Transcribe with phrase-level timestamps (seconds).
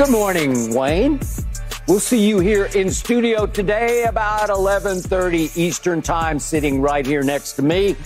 [0.00, 1.20] Good morning, Wayne.
[1.86, 7.52] We'll see you here in studio today about 11:30 Eastern Time sitting right here next
[7.56, 7.96] to me.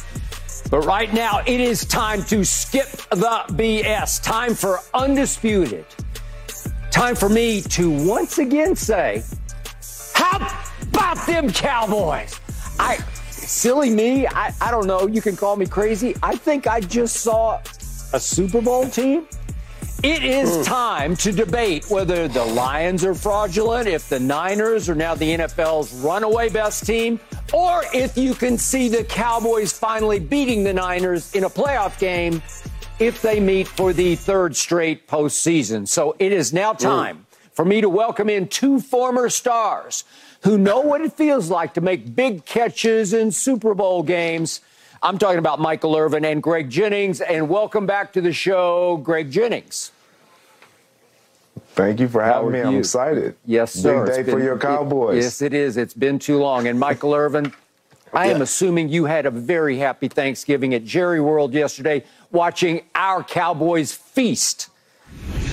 [0.73, 4.21] But right now it is time to skip the BS.
[4.25, 5.87] Time for undisputed.
[6.91, 9.23] Time for me to once again say,
[10.15, 10.39] how
[10.83, 12.41] about them Cowboys?
[12.81, 12.97] I
[13.31, 16.17] silly me, I, I don't know, you can call me crazy.
[16.25, 17.61] I think I just saw
[18.13, 19.29] a Super Bowl team
[20.05, 20.63] it is hmm.
[20.65, 25.95] time to debate whether the Lions are fraudulent, if the Niners are now the NFL's
[25.95, 27.19] runaway best team,
[27.55, 32.43] or if you can see the Cowboys finally beating the Niners in a playoff game
[32.99, 35.89] if they meet for the third straight postseason.
[35.89, 36.83] So it is now hmm.
[36.83, 40.05] time for me to welcome in two former stars
[40.43, 44.61] who know what it feels like to make big catches in Super Bowl games.
[45.03, 49.31] I'm talking about Michael Irvin and Greg Jennings, and welcome back to the show, Greg
[49.31, 49.93] Jennings.
[51.75, 52.61] Thank you for having me.
[52.61, 53.37] I'm excited.
[53.45, 54.07] Yes, sir.
[54.07, 55.25] Big day It's for your Cowboys.
[55.25, 55.77] Yes, it is.
[55.77, 56.69] It's been too long.
[56.69, 57.53] And Michael Irvin,
[58.13, 63.25] I am assuming you had a very happy Thanksgiving at Jerry World yesterday, watching our
[63.25, 64.69] Cowboys feast.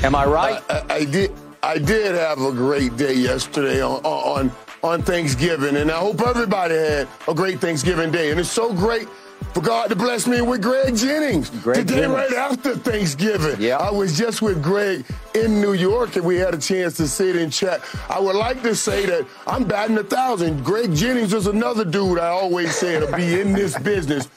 [0.04, 0.64] Am I right?
[0.70, 1.32] I, I did.
[1.64, 4.52] I did have a great day yesterday on, on
[4.84, 8.32] on Thanksgiving, and I hope everybody had a great Thanksgiving day.
[8.32, 9.08] And it's so great
[9.54, 12.14] for God to bless me with Greg Jennings Greg today, Jennings.
[12.14, 13.58] right after Thanksgiving.
[13.60, 13.78] Yeah.
[13.78, 17.36] I was just with Greg in New York, and we had a chance to sit
[17.36, 17.82] and chat.
[18.10, 20.64] I would like to say that I'm batting a thousand.
[20.64, 24.28] Greg Jennings is another dude I always said to be in this business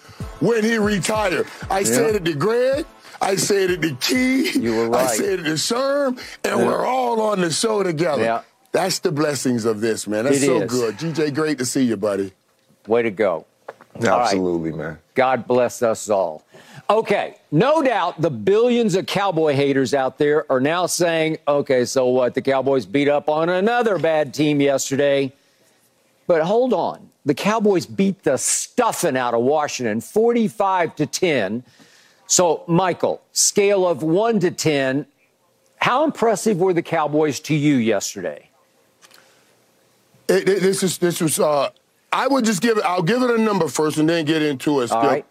[0.41, 1.47] when he retired.
[1.71, 2.85] I said it to Greg.
[3.23, 4.51] I said it to Key.
[4.59, 5.11] You were I right.
[5.17, 6.67] said it to Sherm, and Yeah.
[6.67, 8.23] we're all on the show together.
[8.23, 8.41] Yeah.
[8.73, 10.25] That's the blessings of this, man.
[10.25, 10.71] That's It so is.
[10.71, 10.97] good.
[10.99, 12.33] GJ, great to see you, buddy.
[12.89, 13.47] Way to go.
[13.97, 14.23] Right.
[14.23, 14.99] Absolutely, man.
[15.15, 16.45] God bless us all.
[16.91, 22.07] Okay, no doubt the billions of cowboy haters out there are now saying, okay, so
[22.09, 22.35] what?
[22.35, 25.33] The Cowboys beat up on another bad team yesterday.
[26.27, 27.11] But hold on.
[27.25, 31.65] The Cowboys beat the stuffing out of Washington 45 to 10.
[32.27, 35.07] So, Michael, scale of 1 to 10,
[35.77, 38.51] how impressive were the Cowboys to you yesterday?
[40.29, 41.39] It- it- this is this was.
[41.39, 41.71] Uh,
[42.15, 42.85] I would just give it.
[42.85, 44.93] I'll give it a number first, and then get into it.
[44.93, 45.27] All Skip.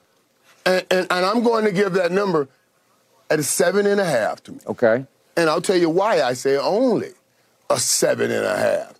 [0.65, 2.49] And, and and I'm going to give that number
[3.29, 4.59] at a seven and a half to me.
[4.67, 5.05] Okay.
[5.37, 7.13] And I'll tell you why I say only
[7.69, 8.99] a seven and a half.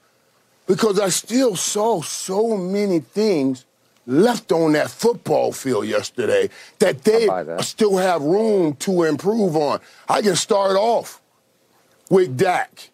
[0.65, 3.65] Because I still saw so many things
[4.07, 6.49] left on that football field yesterday
[6.79, 7.63] that they that.
[7.63, 9.81] still have room to improve on.
[10.07, 11.21] I can start off
[12.09, 12.91] with Dak.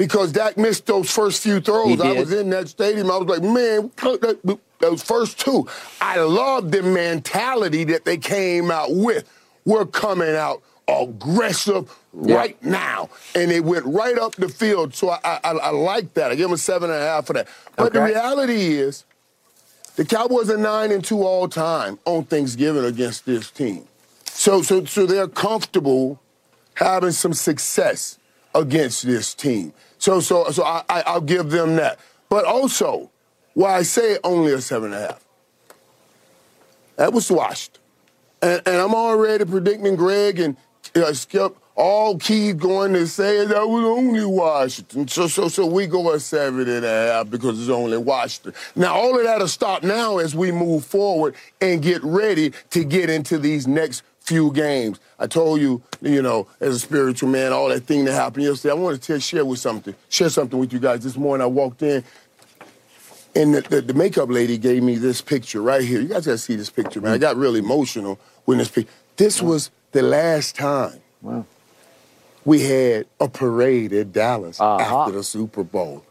[0.00, 2.00] Because Dak missed those first few throws.
[2.00, 3.10] I was in that stadium.
[3.10, 3.90] I was like, man,
[4.78, 5.68] those first two.
[6.00, 9.30] I love the mentality that they came out with.
[9.66, 12.34] We're coming out aggressive Yeah.
[12.34, 13.10] right now.
[13.34, 14.94] And they went right up the field.
[14.94, 16.30] So I, I, I like that.
[16.30, 17.46] I give them a seven and a half for that.
[17.76, 19.04] But the reality is,
[19.96, 23.86] the Cowboys are nine and two all time on Thanksgiving against this team.
[24.24, 26.18] So, so, so they're comfortable
[26.72, 28.18] having some success
[28.54, 29.74] against this team.
[30.00, 32.00] So, so, so I, I, I'll give them that.
[32.30, 33.10] But also,
[33.54, 35.24] why I say only a seven and a half.
[36.96, 37.78] That was washed,
[38.42, 40.56] and, and I'm already predicting Greg and
[40.94, 45.08] uh, Skip all key going to say that was only Washington.
[45.08, 48.52] So, so, so we go a seven and a half because it's only Washington.
[48.76, 53.08] Now, all of that'll stop now as we move forward and get ready to get
[53.08, 55.00] into these next few games.
[55.18, 58.70] I told you, you know, as a spiritual man, all that thing that happened yesterday.
[58.70, 61.00] I want to tell, share with something, share something with you guys.
[61.02, 62.04] This morning I walked in,
[63.34, 66.00] and the, the, the makeup lady gave me this picture right here.
[66.00, 67.12] You guys got to see this picture, man.
[67.12, 68.92] I got really emotional when this picture.
[69.16, 71.44] This was the last time Wow.
[72.44, 75.00] we had a parade at Dallas Uh-huh.
[75.00, 76.04] after the Super Bowl.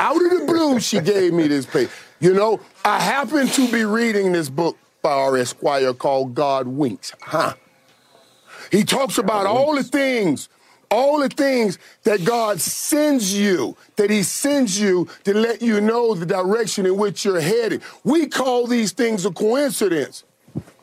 [0.00, 1.94] Out of the blue, she gave me this picture.
[2.18, 7.12] You know, I happen to be reading this book by our Esquire called God Winks.
[7.20, 7.54] Huh?
[8.70, 10.48] He talks about all the things,
[10.90, 16.14] all the things that God sends you, that He sends you to let you know
[16.14, 17.82] the direction in which you're headed.
[18.04, 20.24] We call these things a coincidence.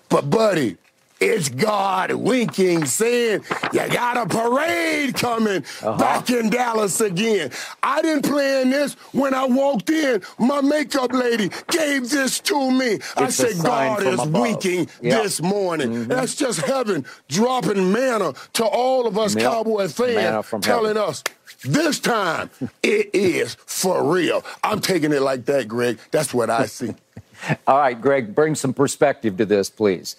[0.09, 0.77] But, buddy,
[1.19, 3.43] It's God winking, saying,
[3.73, 5.97] You got a parade coming uh-huh.
[5.97, 7.51] back in Dallas again.
[7.81, 10.21] I didn't plan this when I walked in.
[10.37, 12.85] My makeup lady gave this to me.
[12.85, 14.31] It's I said, God is above.
[14.31, 15.23] winking yep.
[15.23, 15.89] this morning.
[15.89, 16.09] Mm-hmm.
[16.09, 19.43] That's just heaven dropping manna to all of us yep.
[19.43, 21.09] Cowboy fans, telling heaven.
[21.09, 21.23] us,
[21.63, 22.49] this time
[22.83, 24.43] it is for real.
[24.63, 25.97] I'm taking it like that, Greg.
[26.11, 26.93] That's what I see.
[27.67, 30.15] all right, Greg, bring some perspective to this, please.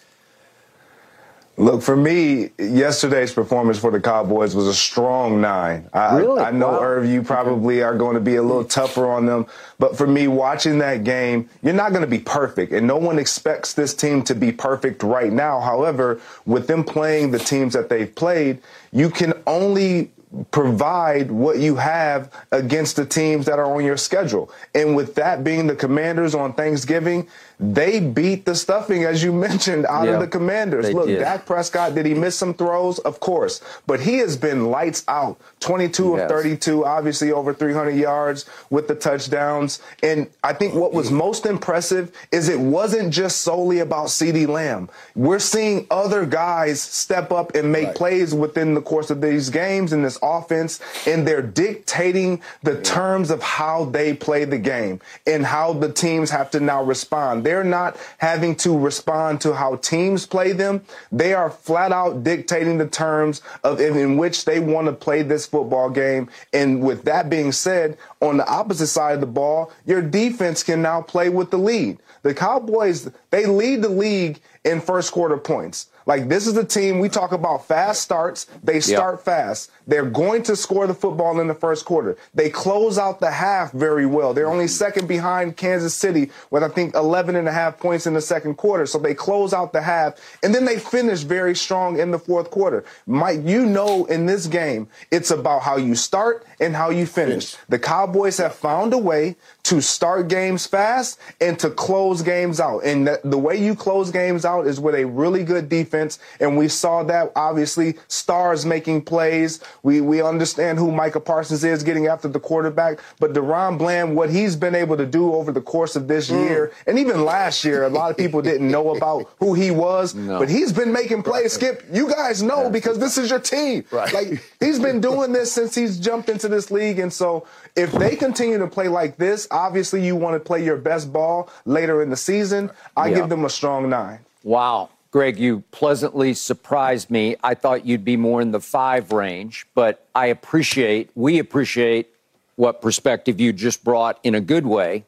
[1.59, 5.91] Look, for me, yesterday's performance for the Cowboys was a strong nine.
[5.93, 6.41] I, really?
[6.41, 6.81] I know, wow.
[6.81, 9.45] Irv, you probably are going to be a little tougher on them.
[9.77, 12.73] But for me, watching that game, you're not going to be perfect.
[12.73, 15.59] And no one expects this team to be perfect right now.
[15.59, 18.61] However, with them playing the teams that they've played,
[18.93, 20.13] you can only
[20.51, 24.53] provide what you have against the teams that are on your schedule.
[24.75, 27.29] And with that being the commanders on Thanksgiving,
[27.61, 30.93] they beat the stuffing, as you mentioned, out yeah, of the commanders.
[30.93, 31.19] Look, did.
[31.19, 32.99] Dak Prescott, did he miss some throws?
[33.01, 33.61] Of course.
[33.87, 36.23] But he has been lights out 22 yes.
[36.23, 39.81] of 32, obviously over 300 yards with the touchdowns.
[40.03, 44.89] And I think what was most impressive is it wasn't just solely about CeeDee Lamb.
[45.15, 47.97] We're seeing other guys step up and make right.
[47.97, 52.83] plays within the course of these games in this offense, and they're dictating the yeah.
[52.83, 57.48] terms of how they play the game and how the teams have to now respond.
[57.49, 60.83] They're not having to respond to how teams play them.
[61.11, 65.47] They are flat out dictating the terms of in which they want to play this
[65.47, 66.29] football game.
[66.53, 70.83] And with that being said, on the opposite side of the ball, your defense can
[70.83, 72.00] now play with the lead.
[72.21, 75.87] The Cowboys, they lead the league in first quarter points.
[76.09, 78.47] Like this is a team we talk about fast starts.
[78.65, 79.25] They start yep.
[79.27, 79.71] fast.
[79.87, 82.17] They're going to score the football in the first quarter.
[82.35, 84.33] They close out the half very well.
[84.33, 88.15] They're only second behind Kansas City with I think 11 and a half points in
[88.15, 88.87] the second quarter.
[88.87, 92.51] So they close out the half and then they finish very strong in the fourth
[92.51, 92.87] quarter.
[93.07, 97.55] Mike, you know in this game, it's about how you start and how you finish.
[97.69, 99.37] The Cowboys have found a way
[99.69, 102.81] to start games fast and to close games out.
[102.81, 106.19] And the, the way you close games out is with a really good defense.
[106.41, 109.61] And we saw that obviously stars making plays.
[109.82, 112.99] We, we understand who Micah Parsons is getting after the quarterback.
[113.20, 116.43] But DaRon Bland, what he's been able to do over the course of this mm.
[116.49, 120.14] year and even last year, a lot of people didn't know about who he was,
[120.14, 120.38] no.
[120.38, 121.53] but he's been making plays.
[121.53, 123.85] Skip, you guys know because this is your team.
[123.91, 124.12] Right.
[124.12, 126.99] Like he's been doing this since he's jumped into this league.
[126.99, 130.77] And so if they continue to play like this, Obviously, you want to play your
[130.77, 132.71] best ball later in the season.
[132.97, 133.17] I yeah.
[133.17, 134.21] give them a strong nine.
[134.45, 134.91] Wow.
[135.11, 137.35] Greg, you pleasantly surprised me.
[137.43, 142.07] I thought you'd be more in the five range, but I appreciate, we appreciate
[142.55, 145.05] what perspective you just brought in a good way,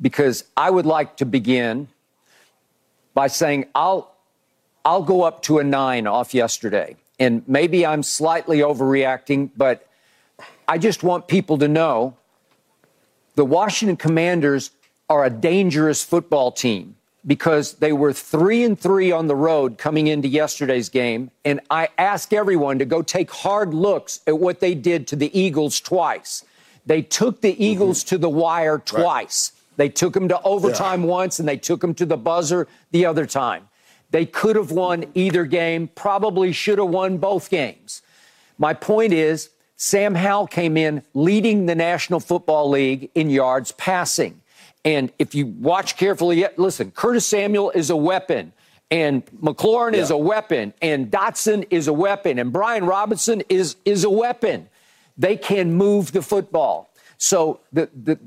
[0.00, 1.88] because I would like to begin
[3.14, 4.12] by saying I'll,
[4.84, 6.96] I'll go up to a nine off yesterday.
[7.20, 9.86] And maybe I'm slightly overreacting, but
[10.66, 12.16] I just want people to know
[13.38, 14.72] the Washington Commanders
[15.08, 20.08] are a dangerous football team because they were three and three on the road coming
[20.08, 21.30] into yesterday's game.
[21.44, 25.30] And I ask everyone to go take hard looks at what they did to the
[25.38, 26.44] Eagles twice.
[26.84, 28.08] They took the Eagles mm-hmm.
[28.08, 29.52] to the wire twice.
[29.54, 29.76] Right.
[29.76, 31.10] They took them to overtime yeah.
[31.10, 33.68] once and they took them to the buzzer the other time.
[34.10, 38.02] They could have won either game, probably should have won both games.
[38.58, 44.40] My point is, Sam Howell came in leading the National Football League in yards passing.
[44.84, 48.52] And if you watch carefully, listen, Curtis Samuel is a weapon,
[48.90, 50.02] and McLaurin yeah.
[50.02, 54.68] is a weapon, and Dotson is a weapon, and Brian Robinson is, is a weapon.
[55.16, 56.90] They can move the football.
[57.16, 58.18] So the, the,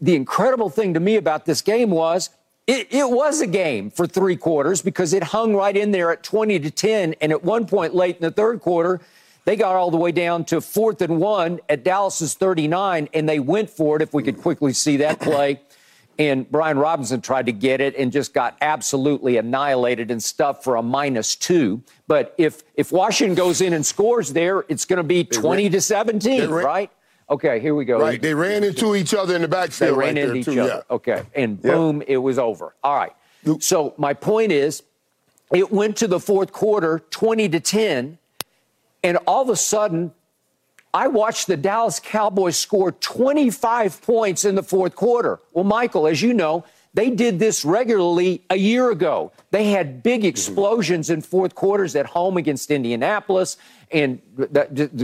[0.00, 2.30] the incredible thing to me about this game was
[2.68, 6.22] it, it, was a game for three quarters because it hung right in there at
[6.22, 7.14] 20 to 10.
[7.20, 9.00] And at one point late in the third quarter,
[9.44, 13.38] they got all the way down to fourth and one at Dallas's 39, and they
[13.38, 14.02] went for it.
[14.02, 15.60] If we could quickly see that play.
[16.16, 20.76] And Brian Robinson tried to get it and just got absolutely annihilated and stuffed for
[20.76, 21.82] a minus two.
[22.06, 25.80] But if if Washington goes in and scores there, it's going to be 20 to
[25.80, 26.90] 17, right?
[27.28, 27.98] Okay, here we go.
[27.98, 29.90] Right, they ran into each other in the backfield.
[29.90, 30.84] They ran right into each too, other.
[30.88, 30.94] Yeah.
[30.94, 32.74] Okay, and boom, it was over.
[32.84, 33.12] All right.
[33.60, 34.84] So my point is,
[35.52, 38.18] it went to the fourth quarter, 20 to 10
[39.04, 40.12] and all of a sudden,
[40.94, 45.40] I watched the Dallas Cowboys score 25 points in the fourth quarter.
[45.52, 49.32] Well, Michael, as you know, they did this regularly a year ago.
[49.50, 50.28] They had big mm-hmm.
[50.28, 53.56] explosions in fourth quarters at home against Indianapolis
[53.90, 54.22] and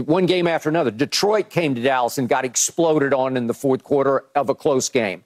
[0.05, 0.89] one game after another.
[0.89, 4.89] Detroit came to Dallas and got exploded on in the fourth quarter of a close
[4.89, 5.23] game.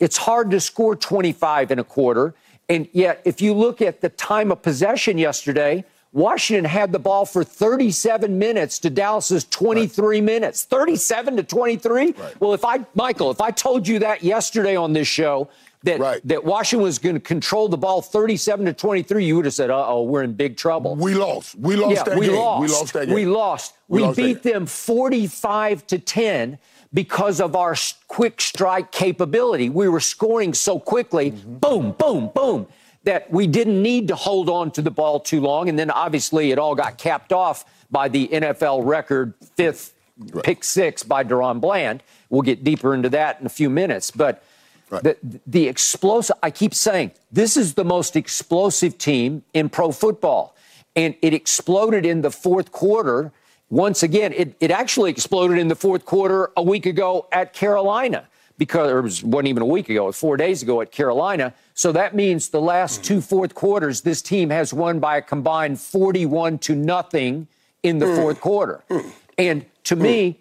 [0.00, 2.34] It's hard to score 25 in a quarter.
[2.68, 7.26] And yet, if you look at the time of possession yesterday, Washington had the ball
[7.26, 10.24] for 37 minutes to Dallas's 23 right.
[10.24, 10.62] minutes.
[10.64, 12.12] 37 to 23?
[12.12, 12.40] Right.
[12.40, 15.50] Well, if I, Michael, if I told you that yesterday on this show,
[15.82, 16.20] that, right.
[16.28, 19.70] that Washington was going to control the ball 37 to 23, you would have said,
[19.70, 20.94] uh oh, we're in big trouble.
[20.94, 21.56] We lost.
[21.56, 22.36] We lost yeah, that we game.
[22.36, 22.62] Lost.
[22.62, 23.14] We lost that game.
[23.14, 23.74] We lost.
[23.88, 26.58] We, we lost beat them 45 to 10
[26.94, 27.74] because of our
[28.06, 29.68] quick strike capability.
[29.68, 31.56] We were scoring so quickly, mm-hmm.
[31.56, 32.68] boom, boom, boom,
[33.04, 35.68] that we didn't need to hold on to the ball too long.
[35.68, 40.44] And then obviously it all got capped off by the NFL record fifth right.
[40.44, 42.02] pick six by DaRon Bland.
[42.30, 44.10] We'll get deeper into that in a few minutes.
[44.10, 44.42] But
[44.90, 45.02] right.
[45.02, 50.56] the, the explosive, I keep saying, this is the most explosive team in pro football.
[50.96, 53.32] And it exploded in the fourth quarter
[53.70, 58.28] once again, it, it actually exploded in the fourth quarter a week ago at Carolina
[58.58, 61.52] because it was, wasn't even a week ago, it was four days ago at Carolina.
[61.74, 63.20] So that means the last two mm-hmm.
[63.22, 67.48] fourth quarters, this team has won by a combined 41 to nothing
[67.82, 68.16] in the mm.
[68.16, 68.82] fourth quarter.
[68.88, 69.12] Mm.
[69.36, 70.00] And to mm.
[70.00, 70.40] me,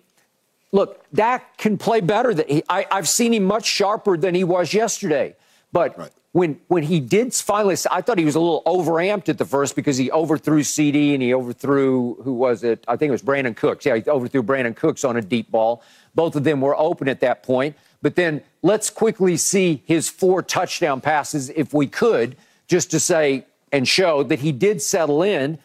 [0.72, 2.34] look, Dak can play better.
[2.34, 5.36] Than he, I, have seen him much sharper than he was yesterday.
[5.72, 9.38] But right when when he did finally, I thought he was a little overamped at
[9.38, 12.84] the first because he overthrew CeeDee and he overthrew who was it?
[12.88, 13.86] I think it was Brandin Cooks.
[13.86, 15.84] Yeah, he overthrew Brandin Cooks on a deep ball.
[16.16, 17.76] Both of them were open at that point.
[18.02, 22.36] But then let's quickly see his four touchdown passes, if we could,
[22.68, 25.60] just to say and show that he did settle in.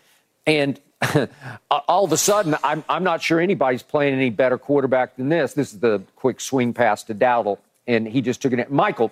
[0.46, 0.78] And
[1.70, 5.54] all of a sudden, I'm, I'm not sure anybody's playing any better quarterback than this.
[5.54, 8.70] This is the quick swing pass to Dowdle and he just took it.
[8.70, 9.10] Michael,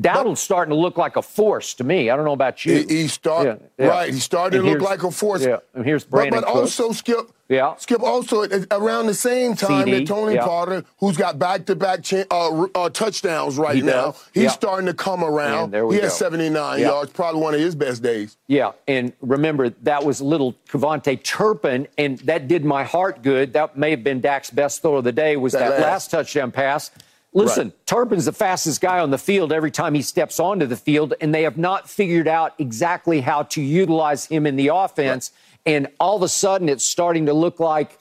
[0.00, 2.10] Dowdle's starting to look like a force to me.
[2.10, 2.84] I don't know about you.
[2.86, 3.90] He, he started yeah, yeah.
[3.90, 4.12] right.
[4.12, 5.44] He started and to look like a force.
[5.44, 6.30] Yeah, and here's Brandin.
[6.30, 7.32] But, but also Skip.
[7.48, 7.76] Yeah.
[7.76, 10.82] Skip also around the same time CeeDee, that Tony yeah.
[10.98, 14.30] Who's got back-to-back cha- uh, uh, touchdowns right he now, does.
[14.34, 14.50] he's yeah.
[14.50, 15.72] starting to come around.
[15.72, 16.86] He has 79 yeah.
[16.86, 18.36] yards, probably one of his best days.
[18.48, 23.54] Yeah, and remember that was little KaVontae Turpin, and that did my heart good.
[23.54, 25.38] That may have been Dak's best throw of the day.
[25.38, 26.90] Was that, that last touchdown pass?
[27.34, 27.86] Listen, right.
[27.86, 31.34] Turpin's the fastest guy on the field every time he steps onto the field, and
[31.34, 35.30] they have not figured out exactly how to utilize him in the offense.
[35.66, 35.74] Right.
[35.74, 37.98] And all of a sudden, it's starting to look like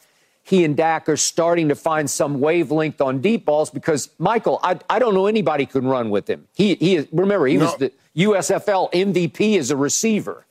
[0.47, 4.79] he and Dak are starting to find some wavelength on deep balls because Michael, I,
[4.89, 6.47] I don't know anybody can run with him.
[6.55, 7.65] He he is, remember he no.
[7.65, 10.45] was the USFL MVP as a receiver.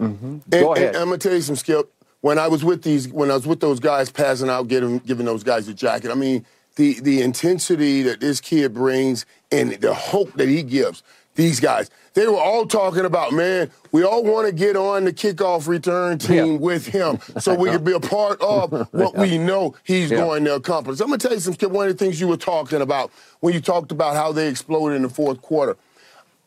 [0.00, 0.38] Mm-hmm.
[0.50, 0.94] Go and, ahead.
[0.94, 1.92] And I'm gonna tell you some Skip.
[2.22, 5.26] When I was with these, when I was with those guys passing out, giving giving
[5.26, 6.10] those guys a jacket.
[6.10, 6.44] I mean,
[6.76, 11.02] the the intensity that this kid brings and the hope that he gives
[11.34, 11.90] these guys.
[12.14, 16.18] They were all talking about, man, we all want to get on the kickoff return
[16.18, 16.58] team yeah.
[16.58, 19.20] with him so we can be a part of what yeah.
[19.20, 20.18] we know he's yeah.
[20.18, 21.00] going to accomplish.
[21.00, 23.52] I'm going to tell you some, one of the things you were talking about when
[23.52, 25.76] you talked about how they exploded in the fourth quarter.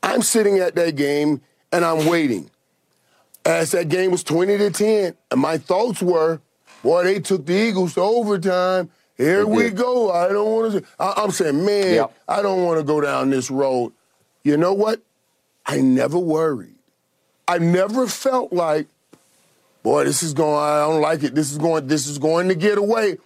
[0.02, 1.42] I'm sitting at that game
[1.74, 2.50] and I'm waiting.
[3.46, 6.42] As that game was 20 to 10, and my thoughts were,
[6.84, 10.12] boy, they took the Eagles to overtime here we go.
[10.12, 10.84] I don't want to.
[11.00, 12.18] I, am saying, man, yep.
[12.28, 13.92] I don't want to go down this road.
[14.44, 15.02] You know what?
[15.66, 16.76] I never worried.
[17.48, 18.88] I never felt like,
[19.82, 20.56] boy, this is going.
[20.56, 21.34] I don't like it.
[21.34, 21.88] This is going.
[21.88, 23.18] This is going to get away.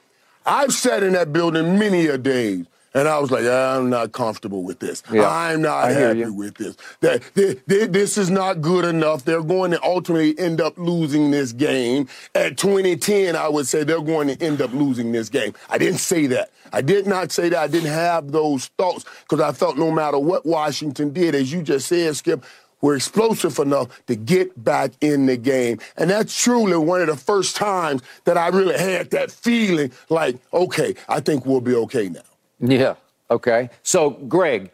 [0.46, 2.66] I've sat in that building many a days.
[2.94, 5.02] And I was like, I'm not comfortable with this.
[5.12, 6.76] Yeah, I'm not happy with this.
[7.00, 9.24] That, this is not good enough.
[9.24, 12.10] They're going to ultimately end up losing this game.
[12.36, 15.54] At 2010, I would say they're going to end up losing this game.
[15.70, 16.52] I didn't say that.
[16.74, 17.60] I did not say that.
[17.60, 21.64] I didn't have those thoughts because I felt no matter what Washington did, as you
[21.64, 22.44] just said, Skip,
[22.82, 25.80] we're explosive enough to get back in the game.
[25.98, 30.38] And that's truly one of the first times that I really had that feeling like,
[30.52, 32.22] okay, I think we'll be okay now.
[32.62, 32.96] Yeah.
[33.30, 33.70] Okay.
[33.84, 34.72] So, Greg,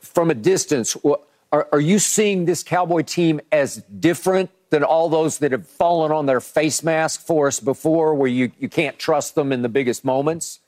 [0.00, 0.96] from a distance,
[1.52, 6.12] are, are you seeing this Cowboy team as different than all those that have fallen
[6.12, 9.68] on their face mask for us before, where you, you can't trust them in the
[9.68, 10.60] biggest moments?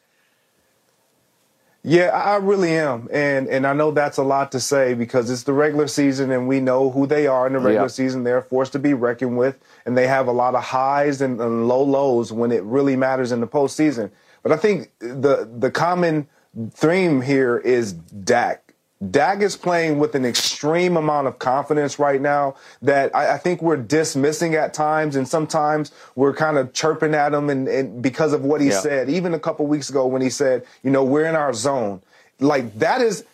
[1.85, 5.45] Yeah, I really am, and and I know that's a lot to say because it's
[5.45, 8.25] the regular season, and we know who they are in the regular season.
[8.25, 11.69] They're forced to be reckoned with, and they have a lot of highs and, and
[11.69, 14.11] low lows when it really matters in the postseason.
[14.43, 16.27] But I think the the common
[16.73, 18.69] theme here is Dak.
[19.11, 23.63] Dak is playing with an extreme amount of confidence right now that I, I, think
[23.63, 28.33] we're dismissing at times, and sometimes we're kind of chirping at him and, and because
[28.33, 28.81] of what he yeah.
[28.81, 29.09] said.
[29.09, 32.03] Even a couple weeks ago when he said, "You know, we're in our zone,"
[32.41, 33.25] like that is,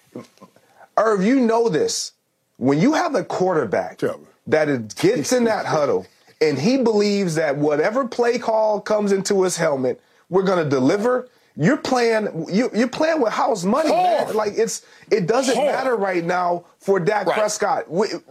[0.99, 2.13] Irv, you know this.
[2.59, 4.03] When you have a quarterback
[4.47, 6.07] that gets in that huddle
[6.43, 11.29] and he believes that whatever play call comes into his helmet, we're going to deliver
[11.57, 14.29] you're playing you, you're playing with house money, Hard.
[14.29, 14.37] man.
[14.37, 15.73] Like it's it doesn't Hard.
[15.73, 17.39] matter right now for Dak right.
[17.39, 17.87] Prescott.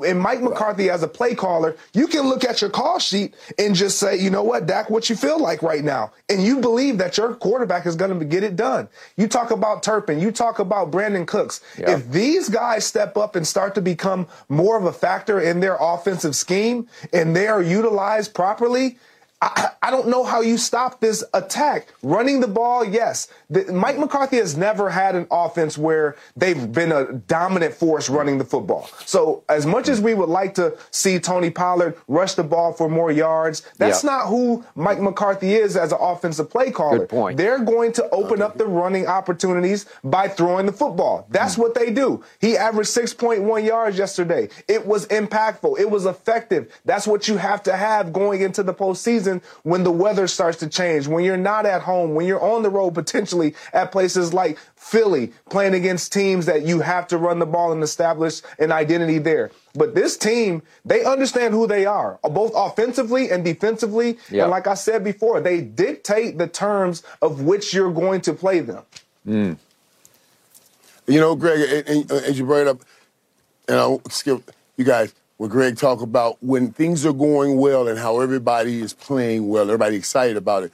[0.05, 3.73] And Mike McCarthy as a play caller, you can look at your call sheet and
[3.73, 6.11] just say, you know what, Dak, what you feel like right now.
[6.29, 8.89] And you believe that your quarterback is going to get it done.
[9.15, 11.61] You talk about Turpin, you talk about Brandin Cooks.
[11.77, 15.77] If these guys step up and start to become more of a factor in their
[15.79, 18.97] offensive scheme and they are utilized properly,
[19.43, 21.87] I, I, don't know how you stop this attack.
[22.01, 23.27] Running the ball, yes.
[23.49, 28.37] The, Mike McCarthy has never had an offense where they've been a dominant force running
[28.37, 28.89] the football.
[29.05, 32.87] So, as much as we would like to see Tony Pollard rush the ball for
[32.87, 34.13] more yards, that's yep.
[34.13, 36.99] not who Mike McCarthy is as an offensive play caller.
[36.99, 37.37] Good point.
[37.37, 41.27] They're going to open up the running opportunities by throwing the football.
[41.29, 42.23] That's what they do.
[42.39, 44.47] He averaged 6.1 yards yesterday.
[44.69, 45.79] It was impactful.
[45.79, 46.79] It was effective.
[46.85, 50.59] That's what you have to have going into the postseason season when the weather starts
[50.59, 54.33] to change, when you're not at home, when you're on the road potentially at places
[54.33, 58.71] like Philly, playing against teams that you have to run the ball and establish an
[58.71, 59.51] identity there.
[59.75, 64.17] But this team, they understand who they are, both offensively and defensively.
[64.29, 64.43] Yep.
[64.43, 68.59] And like I said before, they dictate the terms of which you're going to play
[68.59, 68.83] them.
[69.27, 69.57] Mm.
[71.07, 71.59] You know, Greg,
[72.09, 72.81] as you brought it up,
[73.67, 77.97] and I'll skip you guys where Greg talk about when things are going well and
[77.99, 80.71] how everybody is playing well, everybody excited about it.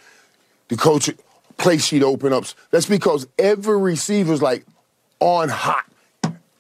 [0.68, 1.10] The coach
[1.58, 2.56] play sheet open ups.
[2.72, 4.66] That's because every receiver's like
[5.20, 5.89] on hot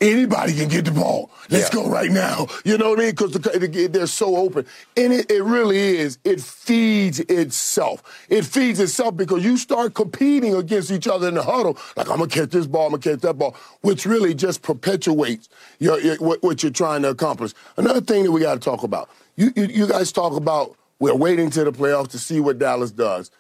[0.02, 1.32] anybody can get the ball.
[1.50, 1.82] Let's yeah.
[1.82, 2.48] go right now.
[2.64, 3.12] You know what I mean?
[3.12, 4.66] Because the, they're so open.
[4.96, 6.20] And it, it really is.
[6.24, 8.26] It feeds itself.
[8.30, 11.78] It feeds itself because you start competing against each other in the huddle.
[11.98, 14.34] Like, I'm going to catch this ball, I'm going to catch that ball, which really
[14.34, 17.54] just perpetuates your, your, what, what, you're trying to accomplish.
[17.78, 19.10] Another thing that we got to talk about.
[19.36, 22.92] You, you, you guys talk about we're waiting to the playoffs to see what Dallas
[22.92, 23.32] does.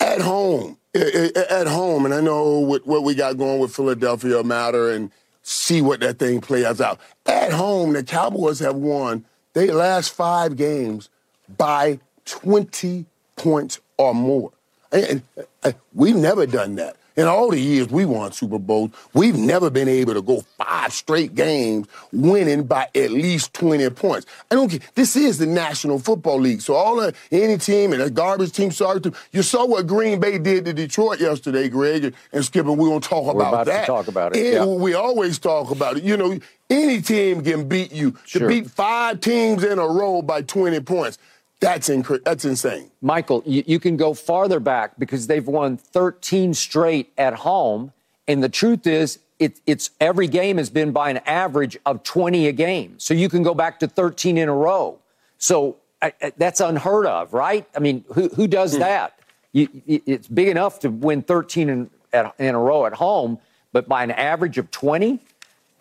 [0.00, 4.90] At home, at home, and I know what, what we got going with Philadelphia matter
[4.90, 5.10] and–
[5.46, 6.98] see what that thing plays out.
[7.24, 11.08] At home, the Cowboys have won their last five games
[11.56, 14.50] by 20 points or more.
[14.90, 15.22] And,
[15.62, 16.96] and we've never done that.
[17.16, 20.92] In all the years we won Super Bowls, we've never been able to go five
[20.92, 24.26] straight games winning by at least 20 points.
[24.50, 24.80] I don't care.
[24.94, 26.60] This is the National Football League.
[26.60, 30.38] So all any team and a garbage team, sorry to you saw what Green Bay
[30.38, 33.66] did to Detroit yesterday, Greg, and, and Skip, and we're gonna talk we're about, about
[33.66, 33.80] that.
[33.80, 34.44] To talk about it.
[34.44, 34.74] And yeah.
[34.76, 36.02] we always talk about it.
[36.02, 38.16] You know, any team can beat you.
[38.26, 38.42] Sure.
[38.42, 41.18] To beat five teams in a row by 20 points.
[41.60, 42.90] That's inc- that's insane.
[43.00, 47.92] Michael, you, you can go farther back because they've won 13 straight at home,
[48.28, 52.46] and the truth is, it, it's every game has been by an average of 20
[52.48, 52.98] a game.
[52.98, 54.98] So you can go back to 13 in a row.
[55.38, 57.66] So uh, that's unheard of, right?
[57.74, 58.80] I mean, who, who does hmm.
[58.80, 59.18] that?
[59.52, 63.38] You, it's big enough to win 13 in, at, in a row at home,
[63.72, 65.20] but by an average of 20?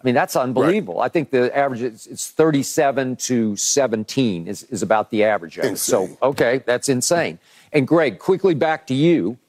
[0.06, 1.00] I mean, that's unbelievable.
[1.00, 1.06] Right.
[1.06, 5.58] I think the average is it's 37 to 17 is, is about the average.
[5.80, 7.40] So, okay, that's insane.
[7.74, 9.40] And Greg, quickly back to you.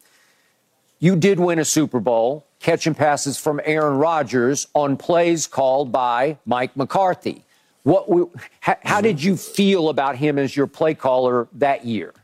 [0.98, 6.38] You did win a Super Bowl catching passes from Aaron Rodgers on plays called by
[6.46, 7.44] Mike McCarthy.
[7.82, 12.14] What, how, how did you feel about him as your play caller that year?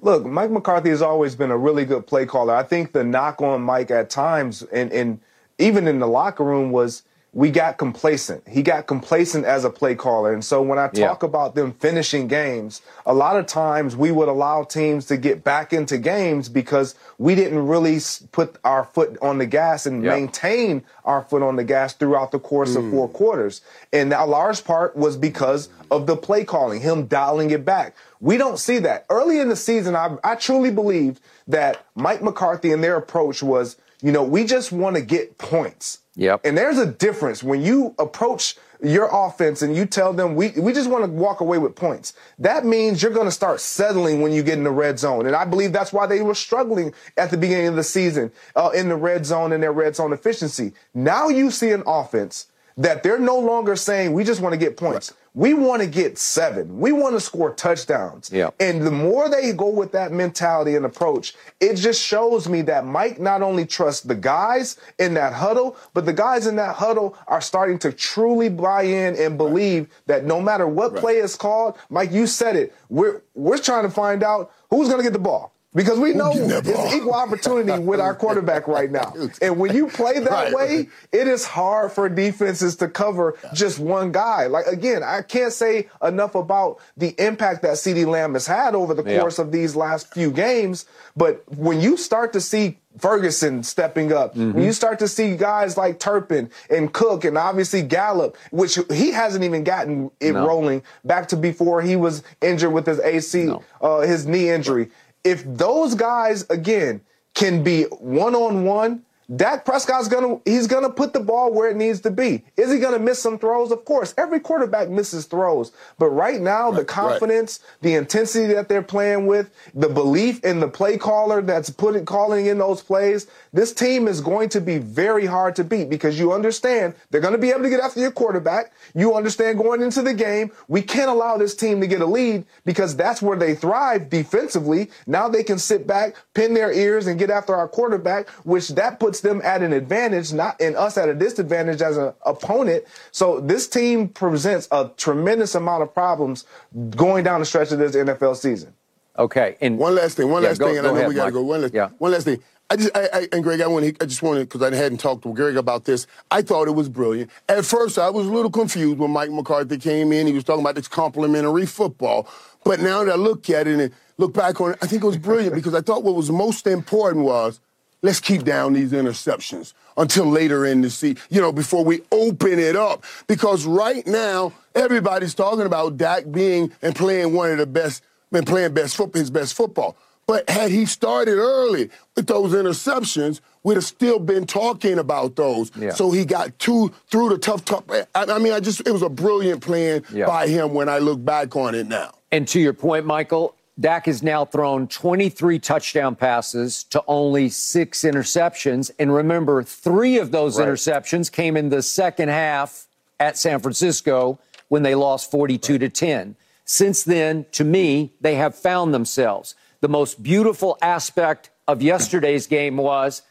[0.00, 2.54] Look, Mike McCarthy has always been a really good play caller.
[2.54, 5.20] I think the knock on Mike at times, and, and–
[5.58, 7.02] even in the locker room was
[7.34, 8.46] we got complacent.
[8.48, 10.32] He got complacent as a play caller.
[10.32, 11.28] And so when I talk yeah.
[11.28, 15.72] about them finishing games, a lot of times we would allow teams to get back
[15.72, 17.98] into games because we didn't really
[18.30, 20.10] put our foot on the gas and yeah.
[20.10, 22.84] maintain our foot on the gas throughout the course mm.
[22.84, 23.62] of four quarters.
[23.92, 27.96] And a large part was because of the play calling, him dialing it back.
[28.20, 29.06] We don't see that.
[29.10, 33.76] Early in the season, I, I truly believed that Mike McCarthy and their approach was
[34.04, 36.00] you know, we just want to get points.
[36.16, 36.42] Yep.
[36.44, 40.74] And there's a difference when you approach your offense and you tell them we, we
[40.74, 42.12] just want to walk away with points.
[42.38, 45.24] That means you're going to start settling when you get in the red zone.
[45.24, 48.70] And I believe that's why they were struggling at the beginning of the season uh,
[48.74, 50.74] in the red zone and their red zone efficiency.
[50.92, 54.76] Now you see an offense that they're no longer saying we just want to get
[54.76, 55.10] points.
[55.10, 55.20] Right.
[55.36, 56.78] We want to get seven.
[56.78, 58.30] We want to score touchdowns.
[58.32, 58.50] Yeah.
[58.60, 62.86] And the more they go with that mentality and approach, it just shows me that
[62.86, 67.18] Mike not only trusts the guys in that huddle, but the guys in that huddle
[67.26, 70.06] are starting to truly buy in and believe right.
[70.06, 71.00] that no matter what right.
[71.00, 72.72] play is called, Mike, you said it.
[72.88, 75.53] We're we're trying to find out who's going to get the ball.
[75.74, 79.12] Because we know it's equal opportunity with our quarterback right now.
[79.42, 80.52] And when you play that right.
[80.52, 84.46] way, it is hard for defenses to cover just one guy.
[84.46, 88.94] Like, again, I can't say enough about the impact that CeeDee Lamb has had over
[88.94, 89.44] the course yeah.
[89.44, 90.86] of these last few games.
[91.16, 94.34] But when you start to see Ferguson stepping up.
[94.34, 94.52] Mm-hmm.
[94.52, 99.10] When you start to see guys like Turpin and Cook and obviously Gallup, which he
[99.10, 100.46] hasn't even gotten it no.
[100.46, 103.62] rolling back to before he was injured with his AC, no.
[103.80, 104.90] uh, his knee injury
[105.24, 107.00] if those guys again
[107.34, 109.02] can be one on one
[109.34, 112.44] Dak Prescott's gonna he's gonna put the ball where it needs to be.
[112.56, 113.70] Is he gonna miss some throws?
[113.70, 114.12] Of course.
[114.18, 115.72] Every quarterback misses throws.
[115.98, 117.82] But right now, right, the confidence, right.
[117.82, 122.46] the intensity that they're playing with, the belief in the play caller that's putting calling
[122.46, 126.32] in those plays, this team is going to be very hard to beat because you
[126.32, 128.72] understand they're gonna be able to get after your quarterback.
[128.94, 132.44] You understand going into the game, we can't allow this team to get a lead
[132.66, 134.90] because that's where they thrive defensively.
[135.06, 139.00] Now they can sit back, pin their ears, and get after our quarterback, which that
[139.00, 142.82] puts puts them at an advantage, not in us at a disadvantage as an opponent.
[143.12, 146.44] So this team presents a tremendous amount of problems
[146.90, 148.74] going down the stretch of this NFL season.
[149.16, 149.56] Okay.
[149.60, 151.26] And one last thing, one yeah, last go, thing, and I know ahead, we got
[151.26, 151.42] to go.
[151.42, 151.90] One last, yeah.
[151.98, 152.42] one last thing.
[152.70, 155.22] I just, I, I, and Greg, I want, I just wanted because I hadn't talked
[155.22, 156.08] to Greg about this.
[156.32, 157.30] I thought it was brilliant.
[157.48, 160.26] At first, I was a little confused when Mike McCarthy came in.
[160.26, 162.26] He was talking about this complimentary football,
[162.64, 165.06] but now that I look at it and look back on it, I think it
[165.06, 167.60] was brilliant because I thought what was most important was
[168.04, 172.58] let's keep down these interceptions until later in the season, you know, before we open
[172.58, 173.02] it up.
[173.26, 178.46] Because right now, everybody's talking about Dak being and playing one of the best, and
[178.46, 179.96] playing best foot, his best football.
[180.26, 185.70] But had he started early with those interceptions, we'd have still been talking about those.
[185.76, 185.90] Yeah.
[185.90, 187.84] So he got two through the tough, tough.
[187.90, 190.26] I, I mean, I just it was a brilliant plan yeah.
[190.26, 192.12] by him when I look back on it now.
[192.30, 198.02] And to your point, Michael, Dak has now thrown 23 touchdown passes to only six
[198.02, 198.90] interceptions.
[198.98, 200.68] And remember, three of those right.
[200.68, 202.86] interceptions came in the second half
[203.18, 205.80] at San Francisco when they lost 42 right.
[205.80, 206.36] to 10.
[206.64, 209.54] Since then, to me, they have found themselves.
[209.80, 213.22] The most beautiful aspect of yesterday's game was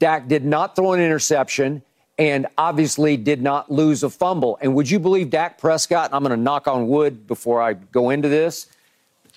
[0.00, 1.82] Dak did not throw an interception
[2.18, 4.58] and obviously did not lose a fumble.
[4.60, 6.10] And would you believe Dak Prescott?
[6.12, 8.66] I'm going to knock on wood before I go into this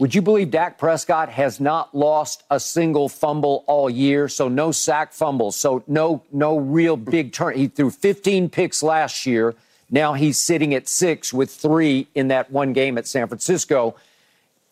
[0.01, 4.27] would you believe Dak Prescott has not lost a single fumble all year?
[4.27, 5.55] So no sack fumbles.
[5.55, 7.55] So no no real big turn.
[7.55, 9.53] He threw 15 picks last year.
[9.91, 13.95] Now he's sitting at six with three in that one game at San Francisco.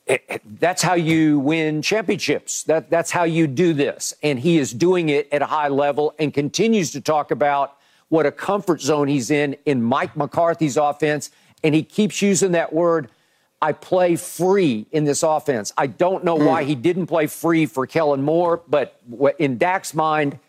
[0.07, 2.63] It, it, that's how you win championships.
[2.63, 4.15] That, that's how you do this.
[4.23, 8.25] And he is doing it at a high level and continues to talk about what
[8.25, 11.29] a comfort zone he's in in Mike McCarthy's offense.
[11.63, 13.11] And he keeps using that word
[13.61, 15.73] I play free in this offense.
[15.77, 16.45] I don't know mm.
[16.45, 18.99] why he didn't play free for Kellen Moore, but
[19.37, 20.39] in Dak's mind,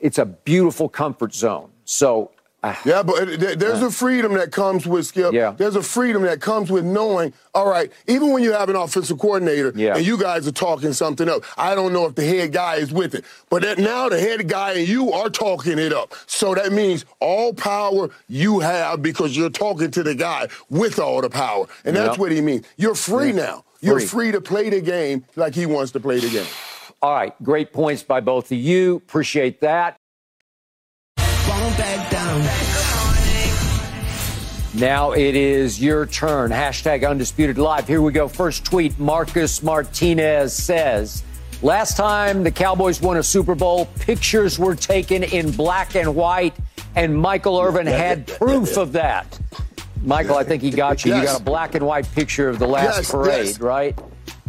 [0.00, 1.70] it's a beautiful comfort zone.
[1.84, 2.32] So
[2.64, 2.80] Ah.
[2.84, 3.90] yeah, but there's a ah.
[3.90, 5.32] freedom that comes with Skip.
[5.32, 5.54] Yeah.
[5.56, 9.18] There's a freedom that comes with knowing, all right, even when you have an offensive
[9.18, 9.96] coordinator yeah.
[9.96, 12.92] and you guys are talking something up, I don't know if the head guy is
[12.92, 13.24] with it.
[13.48, 16.14] But that now the head guy and you are talking it up.
[16.26, 21.20] So that means all power you have because you're talking to the guy with all
[21.20, 21.66] the power.
[21.84, 22.18] And that's yep.
[22.18, 22.66] what he means.
[22.76, 23.36] You're free yeah.
[23.36, 23.64] now.
[23.80, 24.08] You're free.
[24.08, 26.46] free to play the game like he wants to play the game.
[27.00, 28.96] All right, great points by both of you.
[28.96, 29.96] Appreciate that.
[34.74, 36.50] Now it is your turn.
[36.50, 37.88] Hashtag undisputed live.
[37.88, 38.28] Here we go.
[38.28, 41.24] First tweet Marcus Martinez says,
[41.62, 46.54] Last time the Cowboys won a Super Bowl, pictures were taken in black and white,
[46.94, 49.38] and Michael Irvin had proof of that.
[50.02, 51.10] Michael, I think he got you.
[51.12, 51.20] Yes.
[51.20, 53.60] You got a black and white picture of the last yes, parade, yes.
[53.60, 53.98] right?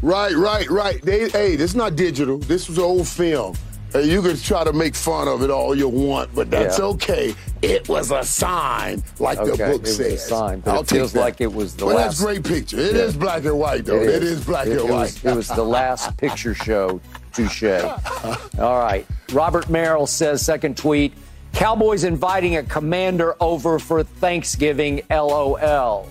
[0.04, 1.02] Right, right, right.
[1.02, 2.38] They, hey, this is not digital.
[2.38, 3.56] This was old film.
[3.92, 6.86] Hey, you can try to make fun of it all you want, but that's yeah.
[6.86, 7.34] okay.
[7.64, 10.12] It was a sign, like okay, the book it says.
[10.12, 12.20] Was a sign, I'll it feels like it was the well, last.
[12.20, 12.80] that's great picture.
[12.80, 13.02] It yeah.
[13.02, 14.02] is black and white, though.
[14.02, 14.92] it is, black it, and it white.
[15.00, 17.02] Was, it was the last picture show.
[17.34, 17.64] Touche.
[17.64, 19.06] all right.
[19.34, 21.14] Robert Merrill says, second tweet.
[21.54, 25.02] Cowboys inviting a commander over for Thanksgiving.
[25.10, 26.08] LOL.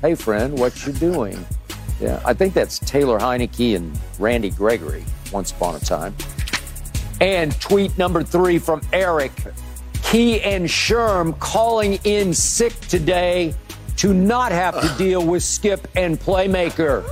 [0.00, 1.46] Hey, friend, what you doing?
[2.00, 5.04] Yeah, I think that's Taylor Heinicke and Randy Gregory.
[5.32, 6.14] Once upon a time.
[7.20, 9.32] And tweet number three from Eric
[10.02, 13.54] Key and Sherm calling in sick today
[13.98, 17.04] to not have to deal with Skip and Playmaker.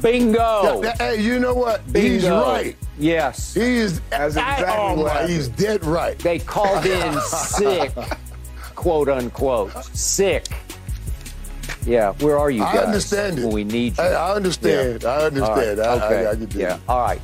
[0.00, 0.82] Bingo.
[0.98, 1.84] Hey, you know what?
[1.92, 2.08] Bingo.
[2.08, 2.76] He's right.
[2.98, 3.54] Yes.
[3.54, 5.28] He's That's exactly oh right.
[5.28, 6.18] He's dead right.
[6.18, 7.92] They called in sick,
[8.74, 9.72] quote unquote.
[9.94, 10.46] Sick.
[11.86, 12.76] Yeah, where are you guys?
[12.76, 13.44] I understand it.
[13.44, 14.04] When we need you.
[14.04, 15.02] I, I understand.
[15.02, 15.08] Yeah.
[15.10, 15.78] I understand.
[15.78, 15.88] Right.
[15.88, 16.26] I, okay.
[16.26, 16.78] I, I, I yeah.
[16.88, 17.20] All right.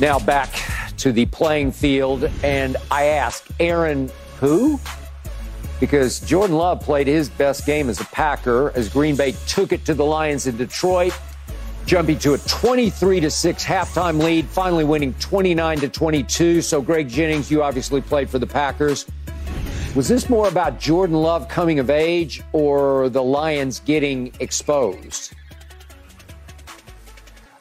[0.00, 0.50] Now back
[0.98, 4.78] to the playing field, and I ask Aaron, who?
[5.80, 9.84] Because Jordan Love played his best game as a Packer as Green Bay took it
[9.86, 11.12] to the Lions in Detroit,
[11.86, 16.62] jumping to a 23 to 6 halftime lead, finally winning 29 to 22.
[16.62, 19.06] So, Greg Jennings, you obviously played for the Packers.
[19.94, 25.34] Was this more about Jordan Love coming of age or the Lions getting exposed?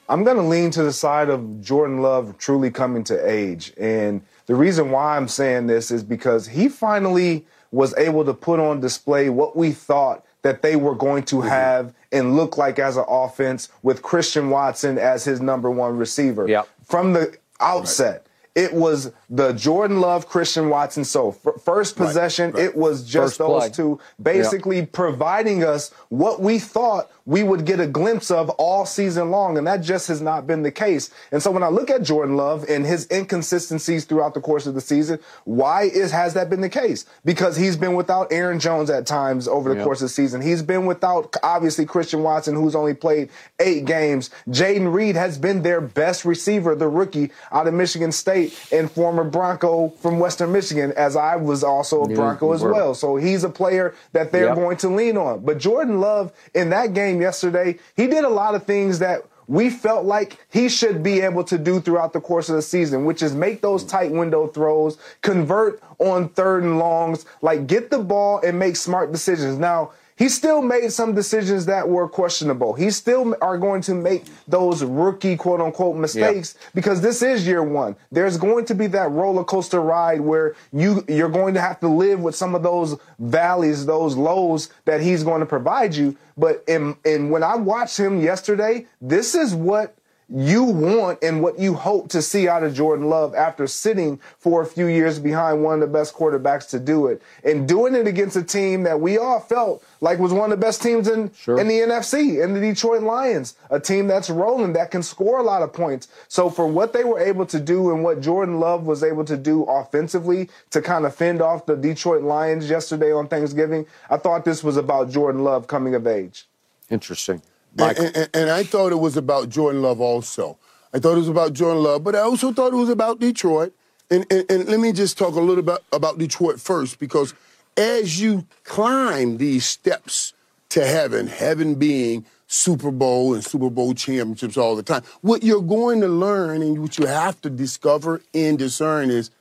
[0.10, 3.74] I'm going to lean to the side of Jordan Love truly coming to age.
[3.78, 8.60] And the reason why I'm saying this is because he finally was able to put
[8.60, 11.48] on display what we thought that they were going to mm-hmm.
[11.48, 16.48] have and look like as an offense with Christian Watson as his number one receiver.
[16.48, 16.68] Yep.
[16.84, 18.14] From the outset.
[18.14, 21.04] Right it was the Jordan Love, Christian Watson.
[21.04, 22.66] So first possession, right, right.
[22.66, 23.70] it was just first those play.
[23.72, 24.92] two, basically yep.
[24.92, 29.66] providing us what we thought we would get a glimpse of all season long, and
[29.66, 31.10] that just has not been the case.
[31.32, 34.76] And so when I look at Jordan Love and his inconsistencies throughout the course of
[34.76, 37.06] the season, why is has that been the case?
[37.26, 39.86] Because he's been without Aaron Jones at times over the yep.
[39.86, 40.42] course of the season.
[40.42, 44.30] He's been without obviously Christian Watson, who's only played eight games.
[44.50, 49.23] Jayden Reed has been their best receiver, the rookie out of Michigan State and former
[49.24, 52.94] Bronco from Western Michigan, as I was also a Bronco as well.
[52.94, 54.56] So he's a player that they're yep.
[54.56, 55.44] going to lean on.
[55.44, 59.70] But Jordan Love in that game yesterday, he did a lot of things that we
[59.70, 63.22] felt like he should be able to do throughout the course of the season, which
[63.22, 68.40] is make those tight window throws, convert on third and longs, like get the ball
[68.44, 69.58] and make smart decisions.
[69.58, 72.74] Now, he still made some decisions that were questionable.
[72.74, 76.70] He still are going to make those rookie quote unquote mistakes yeah.
[76.76, 77.96] because this is year one.
[78.12, 81.88] There's going to be that roller coaster ride where you you're going to have to
[81.88, 86.18] live with some of those valleys, those lows that he's going to provide you.
[86.38, 89.96] But in, in when I watched him yesterday, this is what
[90.30, 94.62] you want and what you hope to see out of Jordan Love after sitting for
[94.62, 98.08] a few years behind one of the best quarterbacks to do it and doing it
[98.08, 101.32] against a team that we all felt like was one of the best teams in,
[101.34, 101.58] sure.
[101.58, 105.44] in the NFC, in the Detroit Lions, a team that's rolling, that can score a
[105.44, 106.10] lot of points.
[106.28, 109.38] So for what they were able to do and what Jordan Love was able to
[109.38, 114.44] do offensively to kind of fend off the Detroit Lions yesterday on Thanksgiving, I thought
[114.44, 116.48] this was about Jordan Love coming of age.
[116.90, 117.42] Interesting.
[117.78, 120.58] And, and, and, I thought it was about Jordan Love also.
[120.94, 123.74] I thought it was about Jordan Love, but I also thought it was about Detroit.
[124.12, 127.34] And, and, and let me just talk a little bit about Detroit first, because
[127.78, 130.34] as you climb these steps
[130.70, 135.62] to heaven, heaven being Super Bowl and Super Bowl championships all the time, what you're
[135.62, 139.32] going to learn and what you have to discover and discern is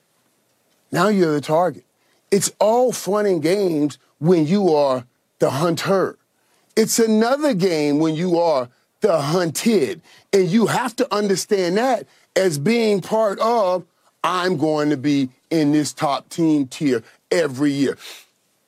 [0.91, 1.85] now you're the target.
[2.31, 5.05] It's all fun and games when you are
[5.39, 6.17] the hunter.
[6.77, 8.69] It's another game when you are
[9.01, 10.01] the hunted.
[10.33, 13.85] And you have to understand that as being part of,
[14.25, 17.97] I'm going to be in this top team tier every year.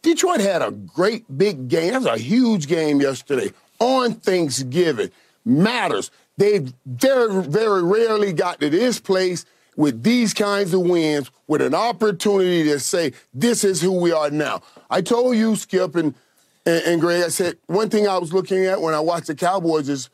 [0.03, 1.92] Detroit had a great big game.
[1.92, 5.11] That was a huge game yesterday on Thanksgiving.
[5.44, 6.11] Matters.
[6.37, 9.46] They very, very rarely got to this place
[9.77, 14.31] with these kinds of wins with an opportunity to say, this is who we are
[14.31, 14.62] now.
[14.90, 16.14] I told you, Skip, and
[16.66, 19.35] and, and Greg, I said, one thing I was looking at when I watched the
[19.35, 20.09] Cowboys is